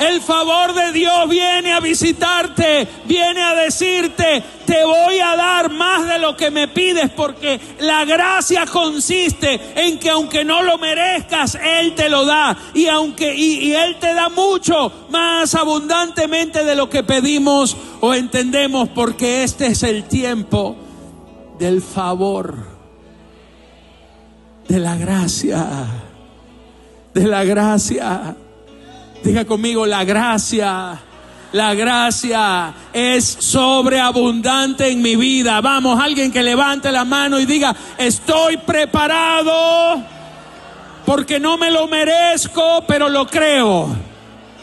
El 0.00 0.22
favor 0.22 0.72
de 0.72 0.92
Dios 0.92 1.28
viene 1.28 1.74
a 1.74 1.80
visitarte, 1.80 2.88
viene 3.04 3.42
a 3.42 3.54
decirte, 3.54 4.42
te 4.64 4.82
voy 4.82 5.18
a 5.18 5.36
dar 5.36 5.70
más 5.70 6.08
de 6.08 6.18
lo 6.18 6.34
que 6.34 6.50
me 6.50 6.68
pides 6.68 7.10
porque 7.10 7.60
la 7.80 8.06
gracia 8.06 8.64
consiste 8.64 9.60
en 9.74 9.98
que 9.98 10.08
aunque 10.08 10.42
no 10.42 10.62
lo 10.62 10.78
merezcas, 10.78 11.58
Él 11.62 11.94
te 11.94 12.08
lo 12.08 12.24
da. 12.24 12.56
Y 12.72 12.86
aunque, 12.86 13.34
y, 13.34 13.74
Él 13.74 13.98
te 14.00 14.14
da 14.14 14.30
mucho 14.30 14.90
más 15.10 15.54
abundantemente 15.54 16.64
de 16.64 16.76
lo 16.76 16.88
que 16.88 17.02
pedimos 17.02 17.76
o 18.00 18.14
entendemos 18.14 18.88
porque 18.88 19.44
este 19.44 19.66
es 19.66 19.82
el 19.82 20.04
tiempo 20.04 20.76
del 21.58 21.82
favor, 21.82 22.56
de 24.66 24.78
la 24.78 24.96
gracia, 24.96 25.86
de 27.12 27.26
la 27.26 27.44
gracia. 27.44 28.34
Diga 29.22 29.44
conmigo, 29.44 29.86
la 29.86 30.04
gracia. 30.04 30.98
La 31.52 31.74
gracia 31.74 32.72
es 32.92 33.24
sobreabundante 33.24 34.88
en 34.88 35.02
mi 35.02 35.16
vida. 35.16 35.60
Vamos, 35.60 36.00
alguien 36.00 36.30
que 36.30 36.42
levante 36.42 36.92
la 36.92 37.04
mano 37.04 37.40
y 37.40 37.44
diga, 37.44 37.74
estoy 37.98 38.56
preparado 38.58 40.00
porque 41.04 41.40
no 41.40 41.58
me 41.58 41.72
lo 41.72 41.88
merezco, 41.88 42.84
pero 42.86 43.08
lo 43.08 43.26
creo. 43.26 43.88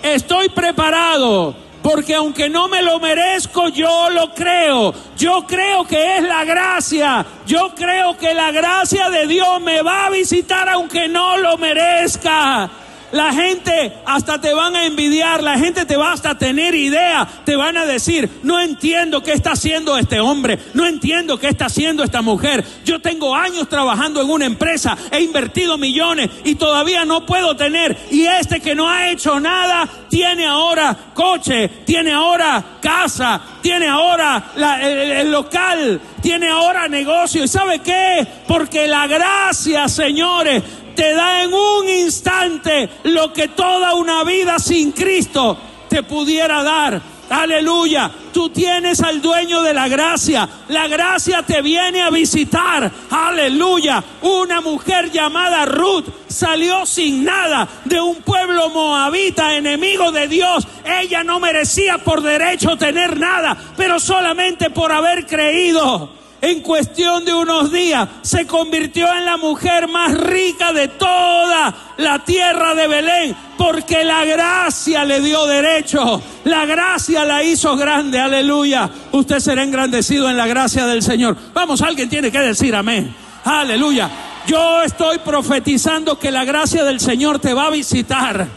Estoy 0.02 0.48
preparado 0.48 1.56
porque 1.82 2.16
aunque 2.16 2.50
no 2.50 2.68
me 2.68 2.82
lo 2.82 3.00
merezco, 3.00 3.68
yo 3.70 4.10
lo 4.10 4.34
creo. 4.34 4.94
Yo 5.18 5.46
creo 5.46 5.86
que 5.86 6.18
es 6.18 6.24
la 6.24 6.46
gracia. 6.46 7.26
Yo 7.46 7.74
creo 7.76 8.18
que 8.18 8.34
la 8.34 8.52
gracia 8.52 9.10
de 9.10 9.28
Dios 9.28 9.62
me 9.62 9.82
va 9.82 10.06
a 10.06 10.10
visitar 10.10 10.70
aunque 10.70 11.08
no 11.08 11.38
lo 11.38 11.58
merezca. 11.58 12.70
La 13.12 13.32
gente 13.32 13.94
hasta 14.06 14.42
te 14.42 14.54
van 14.54 14.76
a 14.76 14.86
envidiar, 14.86 15.42
la 15.42 15.58
gente 15.58 15.86
te 15.86 15.96
va 15.96 16.12
hasta 16.12 16.38
tener 16.38 16.76
idea, 16.76 17.28
te 17.46 17.56
van 17.56 17.78
a 17.78 17.86
decir, 17.86 18.30
no 18.44 18.60
entiendo 18.60 19.24
qué 19.24 19.32
está 19.32 19.52
haciendo 19.52 19.98
este 19.98 20.20
hombre, 20.20 20.60
no 20.74 20.86
entiendo 20.86 21.38
qué 21.38 21.48
está 21.48 21.68
haciendo 21.68 22.04
esta 22.04 22.22
mujer. 22.22 22.66
Yo 22.84 23.00
tengo 23.00 23.34
años 23.34 23.70
trabajando 23.70 24.22
en 24.22 24.30
una 24.30 24.46
empresa, 24.46 24.98
he 25.12 25.22
invertido 25.22 25.78
millones 25.78 26.30
y 26.44 26.56
todavía 26.56 27.06
no 27.06 27.26
puedo 27.26 27.56
tener. 27.56 27.98
Y 28.12 28.26
este 28.26 28.60
que 28.60 28.76
no 28.76 28.90
ha 28.90 29.10
hecho 29.10 29.40
nada, 29.40 29.88
tiene 30.10 30.46
ahora 30.46 30.96
coche, 31.14 31.70
tiene 31.86 32.12
ahora 32.12 32.64
casa, 32.82 33.40
tiene 33.62 33.88
ahora 33.88 34.52
el 34.82 35.32
local, 35.32 36.02
tiene 36.22 36.50
ahora 36.50 36.88
negocio. 36.88 37.44
¿Y 37.44 37.48
sabe 37.48 37.80
qué? 37.80 38.28
Porque 38.48 38.88
la 38.88 39.08
gracia, 39.08 39.88
señores, 39.88 40.64
te 40.98 41.14
da 41.14 41.44
en 41.44 41.54
un 41.54 41.88
instante 41.88 42.90
lo 43.04 43.32
que 43.32 43.50
toda 43.50 43.94
una 43.94 44.24
vida 44.24 44.58
sin 44.58 44.92
Cristo 44.92 45.56
te 45.88 46.02
pudiera 46.02 46.64
dar. 46.64 47.00
Aleluya. 47.30 48.10
Tú 48.34 48.50
tienes 48.50 49.02
al 49.02 49.22
dueño 49.22 49.62
de 49.62 49.76
la 49.76 49.88
gracia. 49.88 50.50
La 50.70 50.88
gracia 50.88 51.44
te 51.44 51.62
viene 51.62 52.02
a 52.02 52.10
visitar. 52.10 52.92
Aleluya. 53.12 54.04
Una 54.24 54.60
mujer 54.60 55.12
llamada 55.12 55.66
Ruth 55.66 56.06
salió 56.28 56.86
sin 56.88 57.24
nada 57.24 57.68
de 57.86 58.02
un 58.02 58.16
pueblo 58.16 58.70
moabita, 58.70 59.56
enemigo 59.56 60.12
de 60.12 60.28
Dios. 60.28 60.68
Ella 60.84 61.24
no 61.24 61.40
merecía 61.40 62.00
por 62.00 62.24
derecho 62.24 62.76
tener 62.76 63.20
nada, 63.20 63.56
pero 63.76 64.00
solamente 64.00 64.72
por 64.72 64.92
haber 64.92 65.28
creído 65.28 66.18
en 66.42 66.62
cuestión 66.62 67.26
de 67.26 67.34
unos 67.34 67.72
días 67.72 68.08
se 68.22 68.46
convirtió 68.46 69.12
en 69.12 69.26
la 69.26 69.38
mujer 69.38 69.88
más 69.88 70.14
rica 70.14 70.72
de 70.72 70.88
toda 70.88 71.74
la 71.98 72.20
tierra 72.20 72.76
de 72.76 72.88
Belén, 72.88 73.36
porque 73.58 74.04
la 74.04 74.24
gracia 74.26 75.04
le 75.04 75.20
dio 75.22 75.46
derecho, 75.46 76.22
la 76.44 76.66
gracia 76.66 77.26
la 77.26 77.44
hizo 77.44 77.76
grande, 77.76 78.20
aleluya. 78.20 78.90
Usted 79.12 79.40
será 79.40 79.64
engrandecido 79.64 80.30
en 80.30 80.38
la 80.38 80.48
gracia 80.48 80.86
del 80.86 81.02
Señor. 81.02 81.36
Vamos, 81.54 81.82
alguien 81.82 82.10
tiene 82.10 82.32
que 82.32 82.40
decir 82.40 82.76
amén, 82.76 83.14
aleluya. 83.44 84.10
Yo 84.46 84.82
estoy 84.84 85.18
profetizando 85.18 86.18
que 86.18 86.32
la 86.32 86.46
gracia 86.46 86.84
del 86.84 87.00
Señor 87.00 87.40
te 87.40 87.54
va 87.54 87.66
a 87.66 87.70
visitar. 87.72 88.48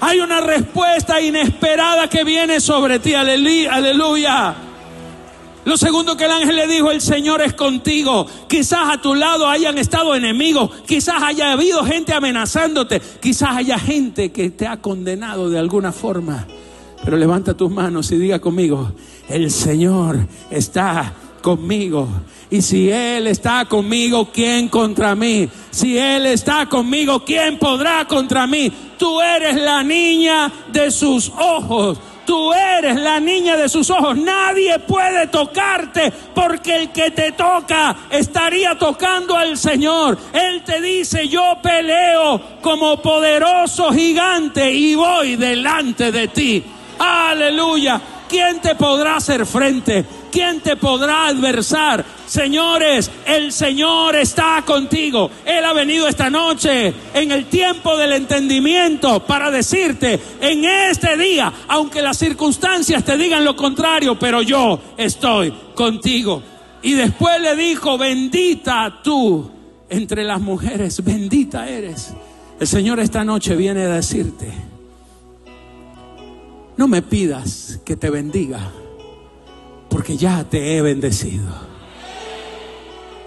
Hay 0.00 0.20
una 0.20 0.40
respuesta 0.40 1.20
inesperada 1.20 2.08
que 2.08 2.22
viene 2.22 2.60
sobre 2.60 2.98
ti, 2.98 3.14
aleluya. 3.14 4.54
Lo 5.66 5.76
segundo 5.76 6.16
que 6.16 6.26
el 6.26 6.30
ángel 6.30 6.54
le 6.54 6.68
dijo, 6.68 6.92
el 6.92 7.00
Señor 7.00 7.42
es 7.42 7.52
contigo. 7.52 8.24
Quizás 8.48 8.88
a 8.88 9.00
tu 9.02 9.16
lado 9.16 9.48
hayan 9.48 9.78
estado 9.78 10.14
enemigos, 10.14 10.70
quizás 10.86 11.20
haya 11.20 11.50
habido 11.50 11.84
gente 11.84 12.14
amenazándote, 12.14 13.02
quizás 13.20 13.56
haya 13.56 13.76
gente 13.76 14.30
que 14.30 14.50
te 14.50 14.68
ha 14.68 14.76
condenado 14.76 15.50
de 15.50 15.58
alguna 15.58 15.90
forma. 15.90 16.46
Pero 17.04 17.16
levanta 17.16 17.56
tus 17.56 17.68
manos 17.68 18.12
y 18.12 18.16
diga 18.16 18.38
conmigo, 18.38 18.92
el 19.28 19.50
Señor 19.50 20.20
está 20.52 21.12
conmigo. 21.42 22.06
Y 22.48 22.62
si 22.62 22.88
Él 22.88 23.26
está 23.26 23.64
conmigo, 23.64 24.30
¿quién 24.32 24.68
contra 24.68 25.16
mí? 25.16 25.48
Si 25.72 25.98
Él 25.98 26.26
está 26.26 26.66
conmigo, 26.66 27.24
¿quién 27.24 27.58
podrá 27.58 28.06
contra 28.06 28.46
mí? 28.46 28.72
Tú 28.96 29.20
eres 29.20 29.56
la 29.56 29.82
niña 29.82 30.52
de 30.72 30.92
sus 30.92 31.28
ojos. 31.36 31.98
Tú 32.26 32.52
eres 32.52 32.96
la 32.96 33.20
niña 33.20 33.56
de 33.56 33.68
sus 33.68 33.88
ojos. 33.88 34.16
Nadie 34.16 34.80
puede 34.80 35.28
tocarte 35.28 36.12
porque 36.34 36.74
el 36.76 36.90
que 36.90 37.12
te 37.12 37.32
toca 37.32 37.96
estaría 38.10 38.76
tocando 38.76 39.36
al 39.36 39.56
Señor. 39.56 40.18
Él 40.32 40.62
te 40.64 40.80
dice, 40.80 41.28
yo 41.28 41.58
peleo 41.62 42.58
como 42.60 43.00
poderoso 43.00 43.92
gigante 43.92 44.70
y 44.72 44.96
voy 44.96 45.36
delante 45.36 46.10
de 46.10 46.28
ti. 46.28 46.64
Aleluya. 46.98 48.00
¿Quién 48.28 48.60
te 48.60 48.74
podrá 48.74 49.16
hacer 49.16 49.46
frente? 49.46 50.04
¿Quién 50.36 50.60
te 50.60 50.76
podrá 50.76 51.28
adversar? 51.28 52.04
Señores, 52.26 53.10
el 53.24 53.52
Señor 53.52 54.16
está 54.16 54.62
contigo. 54.66 55.30
Él 55.46 55.64
ha 55.64 55.72
venido 55.72 56.06
esta 56.06 56.28
noche 56.28 56.92
en 57.14 57.32
el 57.32 57.46
tiempo 57.46 57.96
del 57.96 58.12
entendimiento 58.12 59.24
para 59.24 59.50
decirte, 59.50 60.20
en 60.42 60.62
este 60.66 61.16
día, 61.16 61.50
aunque 61.68 62.02
las 62.02 62.18
circunstancias 62.18 63.02
te 63.02 63.16
digan 63.16 63.46
lo 63.46 63.56
contrario, 63.56 64.18
pero 64.18 64.42
yo 64.42 64.78
estoy 64.98 65.54
contigo. 65.74 66.42
Y 66.82 66.92
después 66.92 67.40
le 67.40 67.56
dijo, 67.56 67.96
bendita 67.96 69.00
tú 69.02 69.50
entre 69.88 70.22
las 70.22 70.42
mujeres, 70.42 71.02
bendita 71.02 71.66
eres. 71.66 72.12
El 72.60 72.66
Señor 72.66 73.00
esta 73.00 73.24
noche 73.24 73.56
viene 73.56 73.84
a 73.84 73.94
decirte, 73.94 74.52
no 76.76 76.88
me 76.88 77.00
pidas 77.00 77.80
que 77.86 77.96
te 77.96 78.10
bendiga 78.10 78.70
porque 79.96 80.18
ya 80.18 80.44
te 80.44 80.76
he 80.76 80.82
bendecido. 80.82 81.46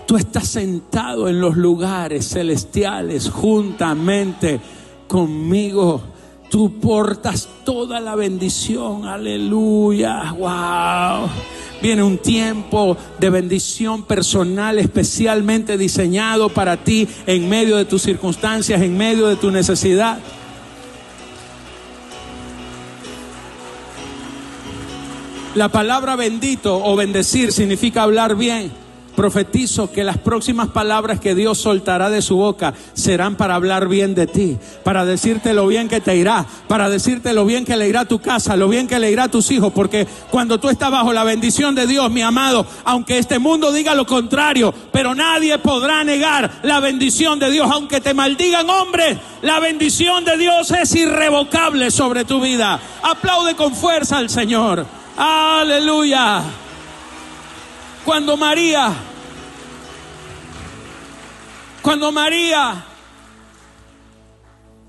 Tú 0.05 0.17
estás 0.17 0.49
sentado 0.49 1.27
en 1.27 1.41
los 1.41 1.57
lugares 1.57 2.29
celestiales 2.29 3.27
juntamente 3.27 4.61
conmigo. 5.07 5.99
Tú 6.47 6.79
portas 6.79 7.49
toda 7.65 7.99
la 7.99 8.13
bendición, 8.13 9.07
aleluya, 9.07 10.31
wow. 10.33 11.27
Viene 11.81 12.03
un 12.03 12.19
tiempo 12.19 12.95
de 13.19 13.31
bendición 13.31 14.03
personal 14.03 14.77
especialmente 14.77 15.75
diseñado 15.75 16.49
para 16.49 16.77
ti 16.77 17.07
en 17.25 17.49
medio 17.49 17.77
de 17.77 17.85
tus 17.85 18.03
circunstancias, 18.03 18.79
en 18.79 18.95
medio 18.95 19.25
de 19.25 19.37
tu 19.37 19.49
necesidad. 19.49 20.19
La 25.59 25.67
palabra 25.67 26.15
bendito 26.15 26.81
o 26.81 26.95
bendecir 26.95 27.51
significa 27.51 28.03
hablar 28.03 28.37
bien. 28.37 28.71
Profetizo 29.13 29.91
que 29.91 30.05
las 30.05 30.17
próximas 30.17 30.69
palabras 30.69 31.19
que 31.19 31.35
Dios 31.35 31.57
soltará 31.57 32.09
de 32.09 32.21
su 32.21 32.37
boca 32.37 32.73
serán 32.93 33.35
para 33.35 33.55
hablar 33.55 33.89
bien 33.89 34.15
de 34.15 34.25
ti, 34.25 34.57
para 34.85 35.03
decirte 35.03 35.53
lo 35.53 35.67
bien 35.67 35.89
que 35.89 35.99
te 35.99 36.15
irá, 36.15 36.45
para 36.69 36.89
decirte 36.89 37.33
lo 37.33 37.43
bien 37.43 37.65
que 37.65 37.75
le 37.75 37.89
irá 37.89 37.99
a 38.01 38.07
tu 38.07 38.19
casa, 38.19 38.55
lo 38.55 38.69
bien 38.69 38.87
que 38.87 38.99
le 38.99 39.11
irá 39.11 39.23
a 39.23 39.27
tus 39.27 39.51
hijos, 39.51 39.73
porque 39.73 40.07
cuando 40.31 40.61
tú 40.61 40.69
estás 40.69 40.91
bajo 40.91 41.11
la 41.11 41.25
bendición 41.25 41.75
de 41.75 41.87
Dios, 41.87 42.09
mi 42.09 42.21
amado, 42.21 42.65
aunque 42.85 43.17
este 43.17 43.37
mundo 43.37 43.73
diga 43.73 43.93
lo 43.95 44.05
contrario, 44.05 44.73
pero 44.93 45.13
nadie 45.13 45.57
podrá 45.57 46.05
negar 46.05 46.61
la 46.63 46.79
bendición 46.79 47.37
de 47.37 47.51
Dios, 47.51 47.69
aunque 47.69 47.99
te 47.99 48.13
maldigan 48.13 48.69
hombres, 48.69 49.17
la 49.41 49.59
bendición 49.59 50.23
de 50.23 50.37
Dios 50.37 50.71
es 50.71 50.95
irrevocable 50.95 51.91
sobre 51.91 52.23
tu 52.23 52.39
vida. 52.39 52.79
Aplaude 53.03 53.55
con 53.55 53.75
fuerza 53.75 54.19
al 54.19 54.29
Señor. 54.29 54.98
Aleluya. 55.21 56.41
Cuando 58.05 58.37
María, 58.37 58.93
cuando 61.81 62.09
María 62.13 62.85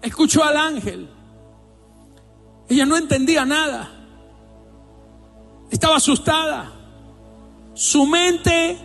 escuchó 0.00 0.44
al 0.44 0.56
ángel, 0.56 1.08
ella 2.68 2.86
no 2.86 2.96
entendía 2.96 3.44
nada. 3.44 3.90
Estaba 5.68 5.96
asustada. 5.96 6.70
Su 7.74 8.06
mente 8.06 8.78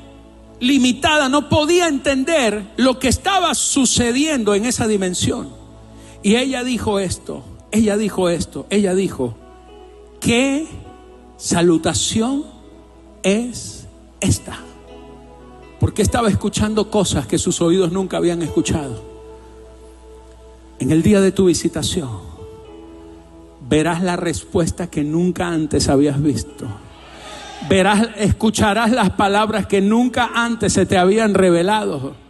limitada 0.59 1.29
no 1.29 1.47
podía 1.47 1.87
entender 1.87 2.73
lo 2.77 2.97
que 2.97 3.09
estaba 3.09 3.53
sucediendo 3.53 4.55
en 4.55 4.65
esa 4.65 4.87
dimensión. 4.87 5.53
Y 6.23 6.37
ella 6.37 6.63
dijo 6.63 6.97
esto, 6.97 7.43
ella 7.71 7.97
dijo 7.97 8.29
esto, 8.29 8.65
ella 8.71 8.95
dijo, 8.95 9.35
¿qué 10.19 10.67
salutación 11.37 12.45
es 13.23 13.87
esta. 14.19 14.59
Porque 15.79 16.01
estaba 16.01 16.29
escuchando 16.29 16.89
cosas 16.89 17.27
que 17.27 17.37
sus 17.37 17.61
oídos 17.61 17.91
nunca 17.91 18.17
habían 18.17 18.41
escuchado. 18.41 19.03
En 20.79 20.91
el 20.91 21.03
día 21.03 21.21
de 21.21 21.31
tu 21.31 21.45
visitación 21.45 22.19
verás 23.67 24.03
la 24.03 24.15
respuesta 24.15 24.87
que 24.87 25.03
nunca 25.03 25.47
antes 25.47 25.89
habías 25.89 26.21
visto. 26.21 26.65
Verás, 27.69 28.09
escucharás 28.17 28.91
las 28.91 29.11
palabras 29.11 29.65
que 29.65 29.81
nunca 29.81 30.31
antes 30.35 30.73
se 30.73 30.85
te 30.85 30.97
habían 30.97 31.33
revelado 31.33 32.25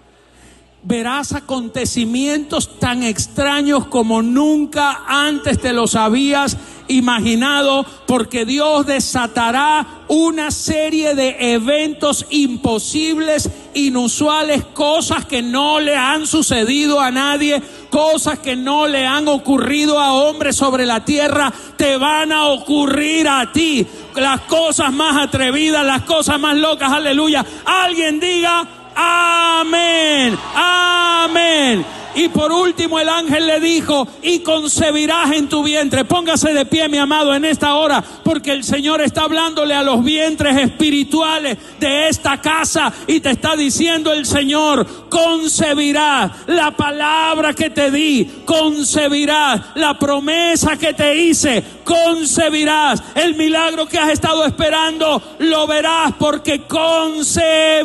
verás 0.86 1.34
acontecimientos 1.34 2.80
tan 2.80 3.02
extraños 3.04 3.88
como 3.88 4.22
nunca 4.22 5.02
antes 5.08 5.60
te 5.60 5.74
los 5.74 5.96
habías 5.96 6.58
imaginado, 6.88 7.86
porque 8.06 8.46
Dios 8.46 8.86
desatará 8.86 10.04
una 10.08 10.52
serie 10.52 11.16
de 11.16 11.54
eventos 11.54 12.26
imposibles, 12.30 13.50
inusuales, 13.74 14.64
cosas 14.74 15.26
que 15.26 15.42
no 15.42 15.80
le 15.80 15.96
han 15.96 16.28
sucedido 16.28 17.00
a 17.00 17.12
nadie, 17.12 17.62
cosas 17.90 18.40
que 18.40 18.56
no 18.56 18.88
le 18.88 19.06
han 19.06 19.28
ocurrido 19.28 20.00
a 20.00 20.14
hombres 20.14 20.56
sobre 20.56 20.86
la 20.86 21.04
tierra, 21.04 21.52
te 21.78 21.98
van 21.98 22.32
a 22.32 22.48
ocurrir 22.48 23.28
a 23.28 23.52
ti. 23.52 23.86
Las 24.16 24.42
cosas 24.42 24.94
más 24.94 25.22
atrevidas, 25.22 25.86
las 25.86 26.04
cosas 26.04 26.40
más 26.40 26.56
locas, 26.56 26.92
aleluya. 26.92 27.46
Alguien 27.66 28.20
diga, 28.20 28.68
Amén, 28.96 30.38
amén. 30.56 31.86
Y 32.16 32.30
por 32.30 32.52
último 32.52 32.98
el 33.00 33.10
ángel 33.10 33.46
le 33.46 33.60
dijo, 33.60 34.08
y 34.22 34.40
concebirás 34.40 35.32
en 35.34 35.50
tu 35.50 35.64
vientre. 35.64 36.06
Póngase 36.06 36.54
de 36.54 36.66
pie, 36.66 36.88
mi 36.88 36.98
amado, 36.98 37.36
en 37.36 37.44
esta 37.44 37.76
hora, 37.76 38.02
porque 38.24 38.52
el 38.52 38.64
Señor 38.64 39.02
está 39.02 39.24
hablándole 39.24 39.76
a 39.76 39.84
los 39.84 40.02
vientres 40.04 40.56
espirituales 40.58 41.58
de 41.80 42.08
esta 42.08 42.40
casa 42.40 42.94
y 43.08 43.20
te 43.20 43.32
está 43.32 43.58
diciendo 43.58 44.14
el 44.14 44.26
Señor, 44.26 45.10
concebirás 45.10 46.32
la 46.48 46.72
palabra 46.72 47.54
que 47.54 47.70
te 47.70 47.92
di, 47.92 48.44
concebirás 48.46 49.62
la 49.76 50.00
promesa 50.00 50.78
que 50.78 50.94
te 50.94 51.18
hice, 51.18 51.62
concebirás 51.84 53.04
el 53.16 53.36
milagro 53.36 53.88
que 53.88 54.00
has 54.00 54.12
estado 54.12 54.46
esperando, 54.46 55.22
lo 55.40 55.68
verás 55.68 56.14
porque 56.18 56.62
concebirás 56.62 57.76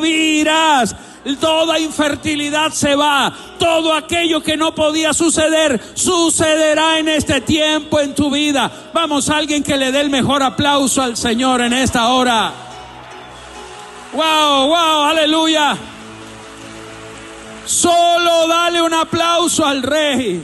toda 1.39 1.79
infertilidad 1.79 2.73
se 2.73 2.95
va, 2.95 3.33
todo 3.59 3.93
aquello 3.95 4.43
que 4.43 4.57
no 4.57 4.75
podía 4.75 5.13
suceder, 5.13 5.81
sucederá 5.95 6.99
en 6.99 7.09
este 7.09 7.41
tiempo 7.41 8.01
en 8.01 8.15
tu 8.15 8.31
vida. 8.31 8.71
Vamos, 8.93 9.29
alguien 9.29 9.63
que 9.63 9.77
le 9.77 9.93
dé 9.93 10.01
el 10.01 10.11
mejor 10.11 10.43
aplauso 10.43 11.03
al 11.03 11.17
Señor 11.17 11.61
en 11.61 11.73
esta 11.73 12.09
hora. 12.09 12.53
Wow, 14.13 14.69
wow, 14.69 15.03
aleluya. 15.05 15.77
Solo 17.65 18.49
dale 18.49 18.83
un 18.83 18.95
aplauso 18.95 19.65
al 19.65 19.83
Rey. 19.83 20.43